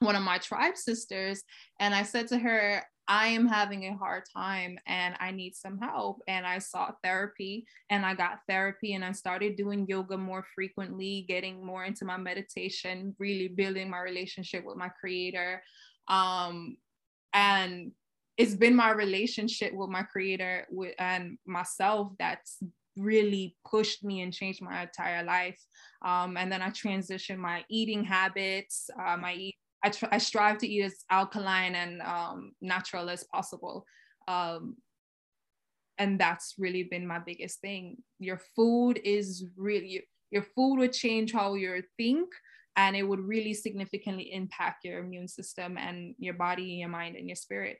one 0.00 0.16
of 0.16 0.22
my 0.22 0.36
tribe 0.38 0.76
sisters 0.76 1.42
and 1.78 1.94
i 1.94 2.02
said 2.02 2.26
to 2.26 2.36
her 2.36 2.82
I 3.08 3.28
am 3.28 3.46
having 3.46 3.86
a 3.86 3.96
hard 3.96 4.24
time 4.34 4.78
and 4.86 5.14
I 5.20 5.30
need 5.30 5.54
some 5.54 5.78
help. 5.78 6.20
And 6.26 6.46
I 6.46 6.58
sought 6.58 6.96
therapy 7.04 7.66
and 7.90 8.04
I 8.04 8.14
got 8.14 8.40
therapy 8.48 8.94
and 8.94 9.04
I 9.04 9.12
started 9.12 9.56
doing 9.56 9.86
yoga 9.88 10.16
more 10.16 10.44
frequently, 10.54 11.24
getting 11.28 11.64
more 11.64 11.84
into 11.84 12.04
my 12.04 12.16
meditation, 12.16 13.14
really 13.18 13.48
building 13.48 13.90
my 13.90 14.00
relationship 14.00 14.64
with 14.64 14.76
my 14.76 14.88
creator. 14.88 15.62
Um, 16.08 16.76
and 17.32 17.92
it's 18.36 18.54
been 18.54 18.74
my 18.74 18.90
relationship 18.90 19.72
with 19.72 19.88
my 19.88 20.02
creator 20.02 20.66
with, 20.70 20.94
and 20.98 21.38
myself 21.46 22.12
that's 22.18 22.58
really 22.96 23.56
pushed 23.68 24.04
me 24.04 24.22
and 24.22 24.32
changed 24.32 24.62
my 24.62 24.82
entire 24.82 25.22
life. 25.22 25.60
Um, 26.04 26.36
and 26.36 26.50
then 26.50 26.62
I 26.62 26.70
transitioned 26.70 27.38
my 27.38 27.64
eating 27.68 28.04
habits, 28.04 28.90
uh, 28.98 29.16
my 29.16 29.34
eat 29.34 29.56
I, 29.86 29.88
tr- 29.90 30.06
I 30.10 30.18
strive 30.18 30.58
to 30.58 30.68
eat 30.68 30.82
as 30.82 31.04
alkaline 31.10 31.76
and 31.76 32.02
um, 32.02 32.52
natural 32.60 33.08
as 33.08 33.22
possible. 33.22 33.86
Um, 34.26 34.76
and 35.96 36.18
that's 36.18 36.54
really 36.58 36.82
been 36.82 37.06
my 37.06 37.20
biggest 37.20 37.60
thing. 37.60 37.98
Your 38.18 38.40
food 38.56 39.00
is 39.04 39.46
really, 39.56 40.02
your 40.32 40.42
food 40.42 40.78
would 40.78 40.92
change 40.92 41.32
how 41.32 41.54
you 41.54 41.82
think 41.96 42.28
and 42.76 42.96
it 42.96 43.04
would 43.04 43.20
really 43.20 43.54
significantly 43.54 44.32
impact 44.32 44.84
your 44.84 44.98
immune 44.98 45.28
system 45.28 45.78
and 45.78 46.16
your 46.18 46.34
body, 46.34 46.64
your 46.64 46.88
mind, 46.88 47.14
and 47.14 47.28
your 47.28 47.36
spirit. 47.36 47.78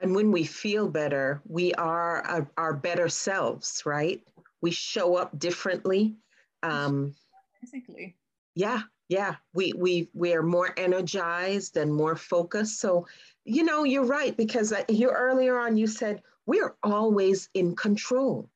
And 0.00 0.14
when 0.14 0.30
we 0.30 0.44
feel 0.44 0.88
better, 0.88 1.42
we 1.44 1.74
are 1.74 2.22
our, 2.22 2.50
our 2.56 2.72
better 2.72 3.08
selves, 3.08 3.82
right? 3.84 4.22
We 4.60 4.70
show 4.70 5.16
up 5.16 5.36
differently. 5.38 6.14
Um, 6.62 7.14
Basically. 7.60 8.16
Yeah, 8.54 8.82
yeah 9.12 9.34
we 9.52 9.74
we 9.76 10.08
we 10.14 10.32
are 10.32 10.42
more 10.42 10.72
energized 10.78 11.76
and 11.76 11.92
more 11.92 12.16
focused. 12.16 12.80
So 12.80 13.06
you 13.44 13.62
know 13.62 13.84
you're 13.84 14.06
right 14.06 14.34
because 14.34 14.72
you 14.88 15.10
earlier 15.10 15.58
on 15.58 15.76
you 15.76 15.86
said 15.86 16.22
we're 16.46 16.74
always 16.82 17.50
in 17.52 17.76
control. 17.76 18.48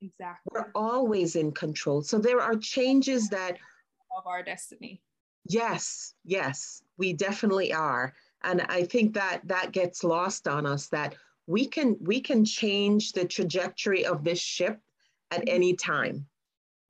Exactly. 0.00 0.50
we're 0.52 0.70
always 0.74 1.36
in 1.36 1.52
control. 1.52 2.02
So 2.02 2.18
there 2.18 2.40
are 2.40 2.56
changes 2.56 3.28
that 3.28 3.58
of 4.16 4.26
our 4.26 4.42
destiny. 4.42 5.02
Yes 5.44 6.14
yes 6.24 6.82
we 6.96 7.12
definitely 7.12 7.74
are. 7.74 8.14
And 8.44 8.62
i 8.78 8.82
think 8.82 9.12
that 9.14 9.42
that 9.44 9.72
gets 9.72 10.04
lost 10.04 10.48
on 10.48 10.64
us 10.64 10.88
that 10.88 11.14
we 11.46 11.66
can 11.66 11.96
we 12.00 12.18
can 12.20 12.46
change 12.46 13.12
the 13.12 13.26
trajectory 13.26 14.06
of 14.06 14.24
this 14.24 14.40
ship 14.40 14.80
at 15.30 15.40
mm-hmm. 15.40 15.56
any 15.56 15.74
time. 15.74 16.26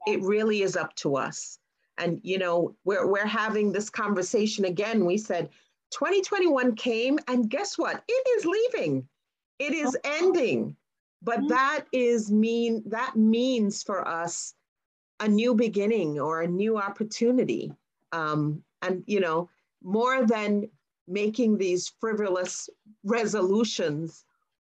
It 0.06 0.22
really 0.22 0.62
is 0.62 0.76
up 0.76 0.94
to 1.02 1.16
us 1.16 1.58
and, 1.98 2.20
you 2.22 2.38
know, 2.38 2.74
we're, 2.84 3.06
we're 3.06 3.26
having 3.26 3.72
this 3.72 3.90
conversation 3.90 4.64
again. 4.64 5.04
We 5.04 5.18
said 5.18 5.50
2021 5.92 6.74
came, 6.74 7.18
and 7.28 7.48
guess 7.48 7.78
what? 7.78 8.02
It 8.08 8.28
is 8.38 8.44
leaving, 8.44 9.08
it 9.58 9.72
is 9.72 9.96
oh. 9.96 10.10
ending. 10.18 10.76
But 11.22 11.38
mm-hmm. 11.38 11.48
that 11.48 11.84
is 11.92 12.30
mean, 12.30 12.82
that 12.86 13.16
means 13.16 13.82
for 13.82 14.06
us 14.06 14.54
a 15.20 15.26
new 15.26 15.54
beginning 15.54 16.20
or 16.20 16.42
a 16.42 16.46
new 16.46 16.76
opportunity. 16.76 17.72
Um, 18.12 18.62
and, 18.82 19.02
you 19.06 19.20
know, 19.20 19.48
more 19.82 20.26
than 20.26 20.68
making 21.08 21.56
these 21.56 21.92
frivolous 22.00 22.68
resolutions, 23.02 24.24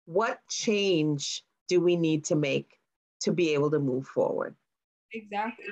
what 0.05 0.39
change 0.49 1.45
do 1.69 1.81
we 1.81 1.97
need 1.97 2.25
to 2.27 2.37
make 2.37 2.79
to 3.21 3.33
be 3.33 3.55
able 3.55 3.71
to 3.73 3.81
move 3.81 4.07
forward? 4.07 4.55
Exactly. 5.17 5.67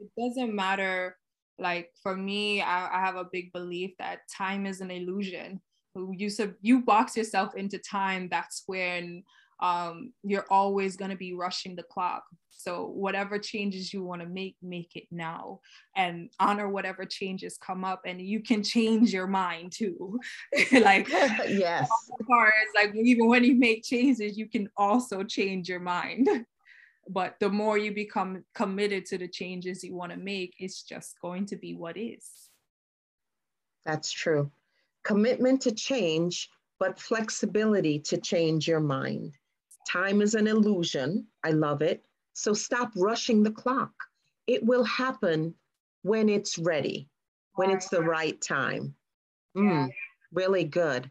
It 0.00 0.10
doesn't 0.18 0.54
matter. 0.54 1.16
Like 1.58 1.90
for 2.02 2.16
me, 2.16 2.62
I, 2.62 2.86
I 2.86 3.00
have 3.04 3.16
a 3.16 3.28
big 3.30 3.52
belief 3.52 3.92
that 3.98 4.20
time 4.34 4.66
is 4.66 4.80
an 4.80 4.90
illusion. 4.90 5.60
You 5.94 6.30
sub, 6.30 6.52
you 6.60 6.82
box 6.82 7.16
yourself 7.16 7.56
into 7.56 7.78
time. 7.78 8.28
That's 8.30 8.62
when 8.66 9.24
um, 9.60 10.12
you're 10.22 10.46
always 10.50 10.96
going 10.96 11.10
to 11.10 11.16
be 11.16 11.34
rushing 11.34 11.74
the 11.74 11.82
clock. 11.82 12.24
So 12.50 12.86
whatever 12.86 13.38
changes 13.38 13.92
you 13.92 14.02
want 14.02 14.22
to 14.22 14.28
make, 14.28 14.56
make 14.62 14.96
it 14.96 15.04
now 15.10 15.60
and 15.96 16.28
honor 16.40 16.68
whatever 16.68 17.04
changes 17.04 17.56
come 17.56 17.84
up 17.84 18.02
and 18.04 18.20
you 18.20 18.40
can 18.40 18.62
change 18.62 19.12
your 19.12 19.26
mind 19.26 19.72
too. 19.72 20.18
like 20.72 21.08
yes. 21.48 21.88
As 22.20 22.26
far 22.26 22.46
as 22.46 22.52
like 22.74 22.94
even 22.96 23.28
when 23.28 23.44
you 23.44 23.54
make 23.54 23.84
changes, 23.84 24.36
you 24.36 24.48
can 24.48 24.68
also 24.76 25.22
change 25.22 25.68
your 25.68 25.80
mind 25.80 26.28
but 27.08 27.36
the 27.40 27.48
more 27.48 27.78
you 27.78 27.92
become 27.92 28.44
committed 28.54 29.06
to 29.06 29.18
the 29.18 29.28
changes 29.28 29.82
you 29.82 29.94
want 29.94 30.12
to 30.12 30.18
make 30.18 30.54
it's 30.58 30.82
just 30.82 31.20
going 31.20 31.46
to 31.46 31.56
be 31.56 31.74
what 31.74 31.96
is. 31.96 32.50
That's 33.86 34.10
true. 34.12 34.50
Commitment 35.04 35.62
to 35.62 35.72
change 35.72 36.50
but 36.78 37.00
flexibility 37.00 37.98
to 37.98 38.18
change 38.18 38.68
your 38.68 38.80
mind. 38.80 39.34
Time 39.88 40.22
is 40.22 40.34
an 40.34 40.46
illusion. 40.46 41.26
I 41.42 41.50
love 41.50 41.82
it. 41.82 42.04
So 42.34 42.52
stop 42.52 42.92
rushing 42.94 43.42
the 43.42 43.50
clock. 43.50 43.92
It 44.46 44.64
will 44.64 44.84
happen 44.84 45.54
when 46.02 46.28
it's 46.28 46.58
ready, 46.58 47.08
when 47.54 47.70
it's 47.70 47.88
the 47.88 48.02
right. 48.02 48.40
time. 48.40 48.94
Mm, 49.56 49.90
really 50.32 50.64
good. 50.64 51.10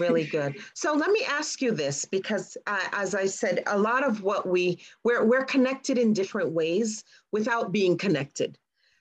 Really 0.00 0.26
good. 0.26 0.56
So 0.74 0.92
let 0.94 1.10
me 1.10 1.24
ask 1.28 1.62
you 1.62 1.72
this, 1.72 2.04
because 2.04 2.56
uh, 2.66 2.88
as 2.92 3.14
I 3.14 3.26
said, 3.26 3.62
a 3.66 3.78
lot 3.78 4.04
of 4.04 4.22
what 4.22 4.48
we 4.48 4.78
we're 5.04 5.24
we're 5.24 5.44
connected 5.44 5.98
in 5.98 6.12
different 6.12 6.50
ways 6.52 7.04
without 7.32 7.72
being 7.72 7.96
connected. 7.96 8.58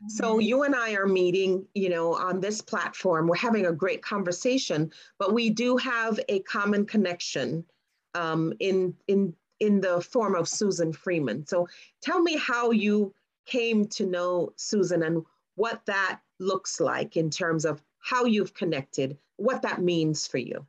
So 0.07 0.33
mm-hmm. 0.33 0.41
you 0.41 0.63
and 0.63 0.75
I 0.75 0.93
are 0.93 1.07
meeting, 1.07 1.65
you 1.73 1.89
know, 1.89 2.13
on 2.13 2.39
this 2.39 2.61
platform. 2.61 3.27
We're 3.27 3.37
having 3.37 3.65
a 3.65 3.71
great 3.71 4.01
conversation, 4.01 4.91
but 5.17 5.33
we 5.33 5.49
do 5.49 5.77
have 5.77 6.19
a 6.29 6.39
common 6.41 6.85
connection 6.85 7.65
um, 8.13 8.53
in 8.59 8.93
in 9.07 9.33
in 9.59 9.81
the 9.81 10.01
form 10.01 10.35
of 10.35 10.49
Susan 10.49 10.91
Freeman. 10.93 11.47
So 11.47 11.67
tell 12.01 12.21
me 12.21 12.37
how 12.37 12.71
you 12.71 13.13
came 13.45 13.87
to 13.87 14.05
know 14.05 14.51
Susan 14.57 15.03
and 15.03 15.23
what 15.55 15.85
that 15.85 16.19
looks 16.39 16.79
like 16.79 17.15
in 17.15 17.29
terms 17.29 17.63
of 17.65 17.81
how 17.99 18.25
you've 18.25 18.53
connected, 18.53 19.17
what 19.37 19.61
that 19.61 19.81
means 19.81 20.27
for 20.27 20.37
you. 20.37 20.65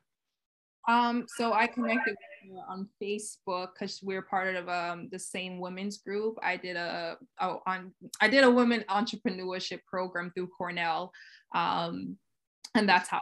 Um, 0.89 1.27
so 1.29 1.53
I 1.53 1.67
connected 1.67 2.17
on 2.69 2.89
Facebook 3.03 3.71
because 3.75 4.01
we're 4.03 4.23
part 4.23 4.55
of 4.55 4.69
um, 4.69 5.09
the 5.11 5.19
same 5.19 5.59
women's 5.59 5.99
group. 5.99 6.39
I 6.43 6.57
did 6.57 6.77
a 6.77 7.19
oh, 7.41 7.61
on 7.67 7.93
I 8.21 8.29
did 8.29 8.45
a 8.45 8.51
women 8.51 8.85
entrepreneurship 8.89 9.81
program 9.85 10.31
through 10.31 10.49
Cornell, 10.49 11.13
um, 11.55 12.17
and 12.75 12.89
that's 12.89 13.09
how. 13.09 13.21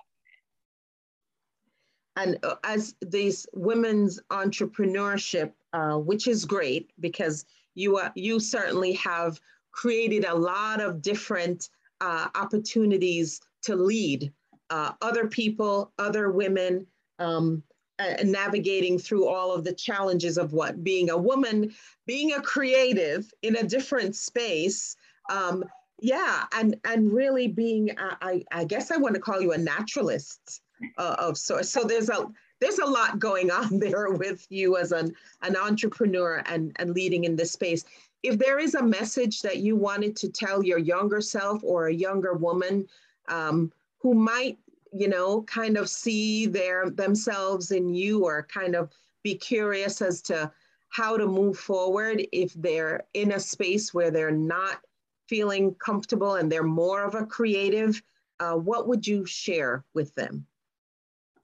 And 2.16 2.38
uh, 2.42 2.56
as 2.64 2.94
these 3.00 3.46
women's 3.54 4.20
entrepreneurship, 4.30 5.52
uh, 5.72 5.96
which 5.96 6.28
is 6.28 6.44
great 6.44 6.90
because 7.00 7.46
you 7.74 7.96
uh, 7.96 8.10
you 8.14 8.40
certainly 8.40 8.92
have 8.94 9.40
created 9.72 10.26
a 10.26 10.34
lot 10.34 10.80
of 10.80 11.00
different 11.00 11.70
uh, 12.02 12.28
opportunities 12.34 13.40
to 13.62 13.74
lead 13.74 14.32
uh, 14.70 14.92
other 15.02 15.26
people, 15.28 15.92
other 15.98 16.30
women. 16.30 16.86
Um, 17.18 17.62
uh, 18.00 18.14
navigating 18.24 18.98
through 18.98 19.28
all 19.28 19.52
of 19.52 19.62
the 19.62 19.72
challenges 19.72 20.36
of 20.36 20.52
what 20.52 20.82
being 20.82 21.10
a 21.10 21.16
woman, 21.16 21.72
being 22.06 22.32
a 22.32 22.42
creative 22.42 23.32
in 23.42 23.56
a 23.56 23.62
different 23.62 24.16
space. 24.16 24.96
Um, 25.30 25.64
yeah, 26.00 26.44
and 26.52 26.76
and 26.84 27.12
really 27.12 27.46
being, 27.46 27.94
I 27.98 28.42
I 28.50 28.64
guess 28.64 28.90
I 28.90 28.96
want 28.96 29.14
to 29.14 29.20
call 29.20 29.40
you 29.40 29.52
a 29.52 29.58
naturalist 29.58 30.60
uh, 30.98 31.16
of 31.18 31.38
sorts. 31.38 31.70
So 31.70 31.84
there's 31.84 32.10
a 32.10 32.26
there's 32.60 32.78
a 32.78 32.86
lot 32.86 33.18
going 33.18 33.50
on 33.50 33.78
there 33.78 34.10
with 34.10 34.46
you 34.50 34.76
as 34.76 34.92
an 34.92 35.14
an 35.42 35.56
entrepreneur 35.56 36.42
and 36.46 36.74
and 36.76 36.94
leading 36.94 37.24
in 37.24 37.36
this 37.36 37.52
space. 37.52 37.84
If 38.22 38.38
there 38.38 38.58
is 38.58 38.74
a 38.74 38.82
message 38.82 39.42
that 39.42 39.58
you 39.58 39.76
wanted 39.76 40.16
to 40.16 40.30
tell 40.30 40.64
your 40.64 40.78
younger 40.78 41.20
self 41.20 41.62
or 41.62 41.88
a 41.88 41.94
younger 41.94 42.32
woman 42.32 42.88
um, 43.28 43.70
who 43.98 44.14
might 44.14 44.58
you 44.94 45.08
know, 45.08 45.42
kind 45.42 45.76
of 45.76 45.88
see 45.88 46.46
their 46.46 46.88
themselves 46.88 47.72
in 47.72 47.92
you 47.92 48.24
or 48.24 48.46
kind 48.46 48.76
of 48.76 48.90
be 49.24 49.34
curious 49.34 50.00
as 50.00 50.22
to 50.22 50.50
how 50.90 51.16
to 51.16 51.26
move 51.26 51.58
forward 51.58 52.24
if 52.32 52.54
they're 52.54 53.02
in 53.14 53.32
a 53.32 53.40
space 53.40 53.92
where 53.92 54.12
they're 54.12 54.30
not 54.30 54.80
feeling 55.28 55.74
comfortable 55.74 56.36
and 56.36 56.50
they're 56.50 56.62
more 56.62 57.02
of 57.02 57.16
a 57.16 57.26
creative, 57.26 58.00
uh, 58.38 58.54
what 58.54 58.86
would 58.86 59.04
you 59.04 59.26
share 59.26 59.84
with 59.94 60.14
them? 60.14 60.46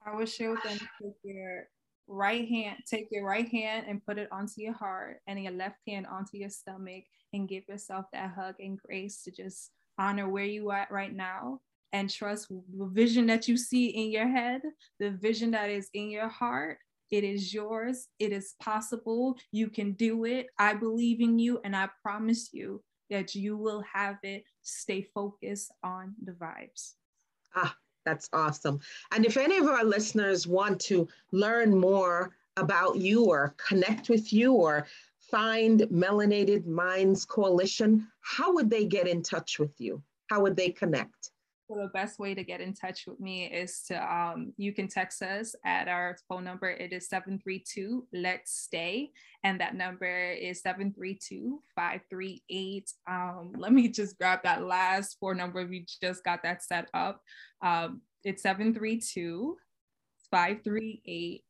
I 0.05 0.15
would 0.15 0.29
share 0.29 0.51
with 0.51 0.63
them 0.63 0.77
take 1.01 1.13
your 1.23 1.67
right 2.07 2.47
hand, 2.47 2.77
take 2.89 3.07
your 3.11 3.25
right 3.25 3.47
hand 3.49 3.85
and 3.89 4.05
put 4.05 4.17
it 4.17 4.29
onto 4.31 4.61
your 4.61 4.73
heart 4.73 5.19
and 5.27 5.43
your 5.43 5.51
left 5.51 5.79
hand 5.85 6.07
onto 6.07 6.37
your 6.37 6.49
stomach 6.49 7.03
and 7.33 7.49
give 7.49 7.67
yourself 7.67 8.05
that 8.13 8.31
hug 8.31 8.55
and 8.59 8.79
grace 8.79 9.23
to 9.23 9.31
just 9.31 9.71
honor 9.97 10.29
where 10.29 10.45
you 10.45 10.69
are 10.69 10.87
right 10.89 11.13
now 11.13 11.59
and 11.93 12.09
trust 12.09 12.49
the 12.49 12.85
vision 12.87 13.25
that 13.27 13.47
you 13.47 13.57
see 13.57 13.87
in 13.87 14.11
your 14.11 14.27
head, 14.27 14.61
the 14.99 15.11
vision 15.11 15.51
that 15.51 15.69
is 15.69 15.89
in 15.93 16.09
your 16.09 16.29
heart. 16.29 16.77
It 17.11 17.25
is 17.25 17.53
yours. 17.53 18.07
It 18.19 18.31
is 18.31 18.55
possible. 18.61 19.37
You 19.51 19.69
can 19.69 19.93
do 19.93 20.23
it. 20.23 20.47
I 20.57 20.73
believe 20.73 21.19
in 21.19 21.37
you, 21.39 21.59
and 21.65 21.75
I 21.75 21.89
promise 22.01 22.49
you 22.53 22.81
that 23.09 23.35
you 23.35 23.57
will 23.57 23.83
have 23.93 24.15
it. 24.23 24.45
Stay 24.61 25.01
focused 25.13 25.73
on 25.83 26.15
the 26.23 26.31
vibes. 26.31 26.93
Ah, 27.53 27.75
that's 28.05 28.29
awesome. 28.31 28.79
And 29.11 29.25
if 29.25 29.35
any 29.35 29.57
of 29.57 29.67
our 29.67 29.83
listeners 29.83 30.47
want 30.47 30.79
to 30.81 31.07
learn 31.33 31.77
more 31.77 32.33
about 32.57 32.97
you 32.97 33.25
or 33.25 33.55
connect 33.57 34.09
with 34.09 34.31
you 34.31 34.53
or 34.53 34.87
find 35.19 35.81
Melanated 35.81 36.65
Minds 36.65 37.25
Coalition, 37.25 38.07
how 38.21 38.53
would 38.53 38.69
they 38.69 38.85
get 38.85 39.07
in 39.07 39.21
touch 39.21 39.59
with 39.59 39.79
you? 39.79 40.01
How 40.29 40.41
would 40.41 40.55
they 40.55 40.69
connect? 40.69 41.31
So 41.71 41.77
the 41.79 41.87
best 41.87 42.19
way 42.19 42.33
to 42.33 42.43
get 42.43 42.59
in 42.59 42.73
touch 42.73 43.05
with 43.07 43.21
me 43.21 43.45
is 43.45 43.81
to 43.87 43.95
um, 43.95 44.51
you 44.57 44.73
can 44.73 44.89
text 44.89 45.21
us 45.21 45.55
at 45.63 45.87
our 45.87 46.17
phone 46.27 46.43
number. 46.43 46.69
It 46.69 46.91
is 46.91 47.07
732 47.07 48.07
Let's 48.11 48.51
Stay. 48.51 49.11
And 49.45 49.61
that 49.61 49.75
number 49.75 50.31
is 50.31 50.61
732 50.61 51.61
538. 51.73 52.91
Um, 53.09 53.53
let 53.57 53.71
me 53.71 53.87
just 53.87 54.17
grab 54.17 54.39
that 54.43 54.65
last 54.65 55.15
four 55.17 55.33
number. 55.33 55.65
We 55.65 55.85
just 56.01 56.25
got 56.25 56.43
that 56.43 56.61
set 56.61 56.89
up. 56.93 57.21
Um, 57.61 58.01
it's 58.25 58.43
732 58.43 59.55
538 60.29 61.43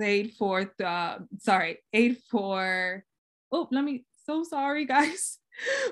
84. 0.00 0.74
Uh, 0.84 1.18
sorry, 1.40 1.78
84. 1.92 3.04
Oh, 3.50 3.66
let 3.72 3.82
me, 3.82 4.04
so 4.24 4.44
sorry, 4.44 4.84
guys 4.84 5.38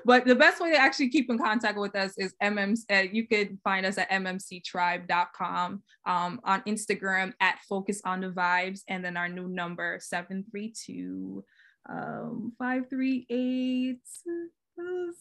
but 0.05 0.25
the 0.25 0.35
best 0.35 0.61
way 0.61 0.71
to 0.71 0.77
actually 0.77 1.09
keep 1.09 1.31
in 1.31 1.39
contact 1.39 1.79
with 1.79 1.95
us 1.97 2.17
is 2.19 2.35
mm 2.43 2.77
uh, 2.91 3.03
you 3.13 3.27
could 3.27 3.59
find 3.63 3.85
us 3.85 3.99
at 3.99 4.11
mmctribe.com 4.11 5.83
um, 6.07 6.41
on 6.45 6.63
instagram 6.63 7.33
at 7.41 7.59
focus 7.69 8.01
on 8.05 8.21
the 8.21 8.29
vibes 8.29 8.81
and 8.89 9.05
then 9.05 9.17
our 9.17 9.29
new 9.29 9.49
number 9.49 9.99
732 10.01 11.45
um, 11.89 12.53
538 12.59 13.99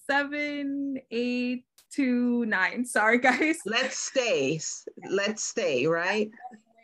7829 0.10 2.86
sorry 2.86 3.18
guys. 3.20 3.60
Let's 3.66 3.98
stay. 3.98 4.60
Let's 5.10 5.44
stay 5.44 5.88
right? 5.88 6.30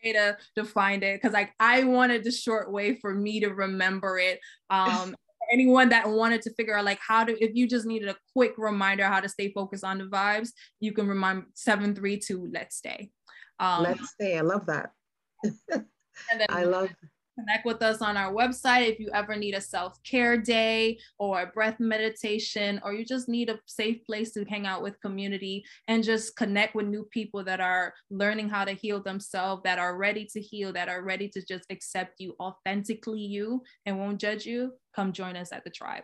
Way 0.04 0.13
to 0.13 0.36
to 0.56 0.63
find 0.63 1.04
it 1.04 1.21
because 1.21 1.34
like 1.34 1.52
I 1.60 1.84
wanted 1.84 2.24
the 2.24 2.32
short 2.32 2.71
way 2.71 2.95
for 2.95 3.13
me 3.13 3.41
to 3.41 3.50
remember 3.50 4.17
it. 4.17 4.39
Um, 4.69 5.15
anyone 5.51 5.89
that 5.89 6.09
wanted 6.09 6.41
to 6.41 6.53
figure 6.53 6.75
out 6.75 6.85
like 6.85 6.99
how 7.05 7.23
to 7.23 7.43
if 7.43 7.51
you 7.53 7.67
just 7.67 7.85
needed 7.85 8.09
a 8.09 8.15
quick 8.33 8.53
reminder 8.57 9.05
how 9.05 9.19
to 9.19 9.29
stay 9.29 9.51
focused 9.51 9.83
on 9.83 9.97
the 9.97 10.05
vibes 10.05 10.49
you 10.79 10.91
can 10.91 11.07
remind 11.07 11.43
732 11.53 12.49
let's 12.51 12.77
stay. 12.77 13.11
Um, 13.59 13.83
let's 13.83 14.09
stay 14.11 14.37
i 14.37 14.41
love 14.41 14.65
that. 14.67 14.91
i 16.49 16.63
love 16.63 16.89
connect 17.41 17.65
with 17.65 17.82
us 17.82 18.01
on 18.01 18.17
our 18.17 18.34
website 18.34 18.88
if 18.88 18.99
you 18.99 19.10
ever 19.13 19.36
need 19.36 19.56
a 19.56 19.62
self-care 19.62 20.38
day 20.38 20.97
or 21.17 21.41
a 21.41 21.47
breath 21.47 21.80
meditation 21.80 22.80
or 22.84 22.93
you 22.93 23.06
just 23.06 23.27
need 23.27 23.49
a 23.49 23.60
safe 23.65 24.04
place 24.06 24.32
to 24.32 24.45
hang 24.45 24.67
out 24.67 24.82
with 24.82 24.99
community 25.01 25.63
and 25.88 26.04
just 26.04 26.36
connect 26.36 26.75
with 26.75 26.86
new 26.86 27.04
people 27.12 27.43
that 27.43 27.60
are 27.60 27.93
learning 28.10 28.49
how 28.49 28.63
to 28.63 28.71
heal 28.71 29.01
themselves 29.01 29.62
that 29.63 29.80
are 29.80 29.97
ready 29.97 30.25
to 30.25 30.39
heal 30.39 30.71
that 30.71 30.89
are 30.89 31.04
ready 31.04 31.27
to 31.27 31.43
just 31.45 31.65
accept 31.69 32.19
you 32.19 32.36
authentically 32.39 33.19
you 33.19 33.62
and 33.86 33.97
won't 33.97 34.19
judge 34.19 34.45
you 34.45 34.71
come 34.95 35.12
join 35.12 35.36
us 35.36 35.51
at 35.51 35.63
the 35.63 35.69
tribe. 35.69 36.04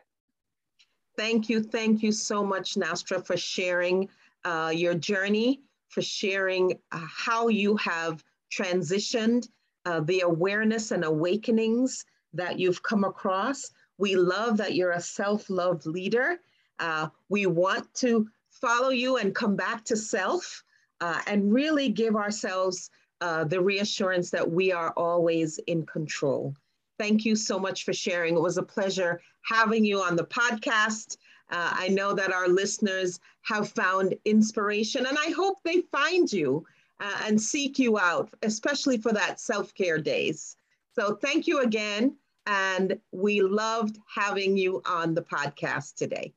Thank 1.18 1.50
you. 1.50 1.64
Thank 1.64 2.04
you 2.04 2.12
so 2.12 2.44
much 2.44 2.76
nastra 2.76 3.26
for 3.26 3.38
sharing 3.38 4.10
uh, 4.46 4.72
your 4.74 4.94
journey 4.94 5.62
for 5.90 6.02
sharing 6.02 6.74
uh, 6.92 7.06
how 7.10 7.48
you 7.48 7.76
have 7.78 8.24
transitioned 8.52 9.48
uh, 9.88 10.02
the 10.02 10.20
awareness 10.20 10.92
and 10.92 11.06
awakenings 11.06 12.04
that 12.34 12.60
you've 12.60 12.84
come 12.84 13.06
across. 13.06 13.72
We 13.98 14.18
love 14.18 14.58
that 14.58 14.76
you're 14.76 14.92
a 14.92 15.00
self 15.00 15.50
love 15.50 15.86
leader. 15.86 16.40
Uh, 16.78 17.08
we 17.30 17.46
want 17.46 17.94
to 17.96 18.28
follow 18.50 18.90
you 18.90 19.16
and 19.16 19.34
come 19.34 19.56
back 19.56 19.86
to 19.86 19.96
self 19.96 20.62
uh, 21.00 21.22
and 21.26 21.54
really 21.54 21.88
give 21.88 22.18
ourselves 22.18 22.90
uh, 23.22 23.46
the 23.46 23.62
reassurance 23.62 24.30
that 24.30 24.52
we 24.52 24.74
are 24.74 24.92
always 24.98 25.58
in 25.68 25.86
control. 25.86 26.54
Thank 27.00 27.24
you 27.24 27.38
so 27.38 27.58
much 27.58 27.86
for 27.86 27.94
sharing. 27.94 28.36
It 28.36 28.42
was 28.42 28.58
a 28.58 28.64
pleasure 28.64 29.22
having 29.44 29.86
you 29.86 30.02
on 30.02 30.18
the 30.18 30.26
podcast. 30.26 31.16
Uh, 31.50 31.72
I 31.72 31.88
know 31.88 32.14
that 32.14 32.34
our 32.34 32.50
listeners 32.50 33.22
have 33.44 33.70
found 33.70 34.16
inspiration, 34.26 35.06
and 35.06 35.18
I 35.18 35.32
hope 35.32 35.60
they 35.64 35.84
find 35.94 36.32
you 36.32 36.66
uh, 37.00 37.22
and 37.26 37.42
seek 37.42 37.80
you 37.80 37.98
out, 37.98 38.30
especially 38.42 38.98
for 38.98 39.12
that 39.14 39.40
self 39.40 39.74
care 39.74 40.00
days. 40.00 40.56
So 40.94 41.16
thank 41.16 41.48
you 41.48 41.62
again. 41.62 42.18
And 42.46 43.00
we 43.12 43.42
loved 43.42 43.98
having 44.14 44.58
you 44.58 44.82
on 44.86 45.14
the 45.14 45.22
podcast 45.22 45.96
today. 45.96 46.34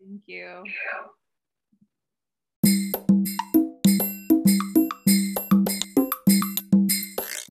Thank 0.00 0.22
you. 0.26 0.64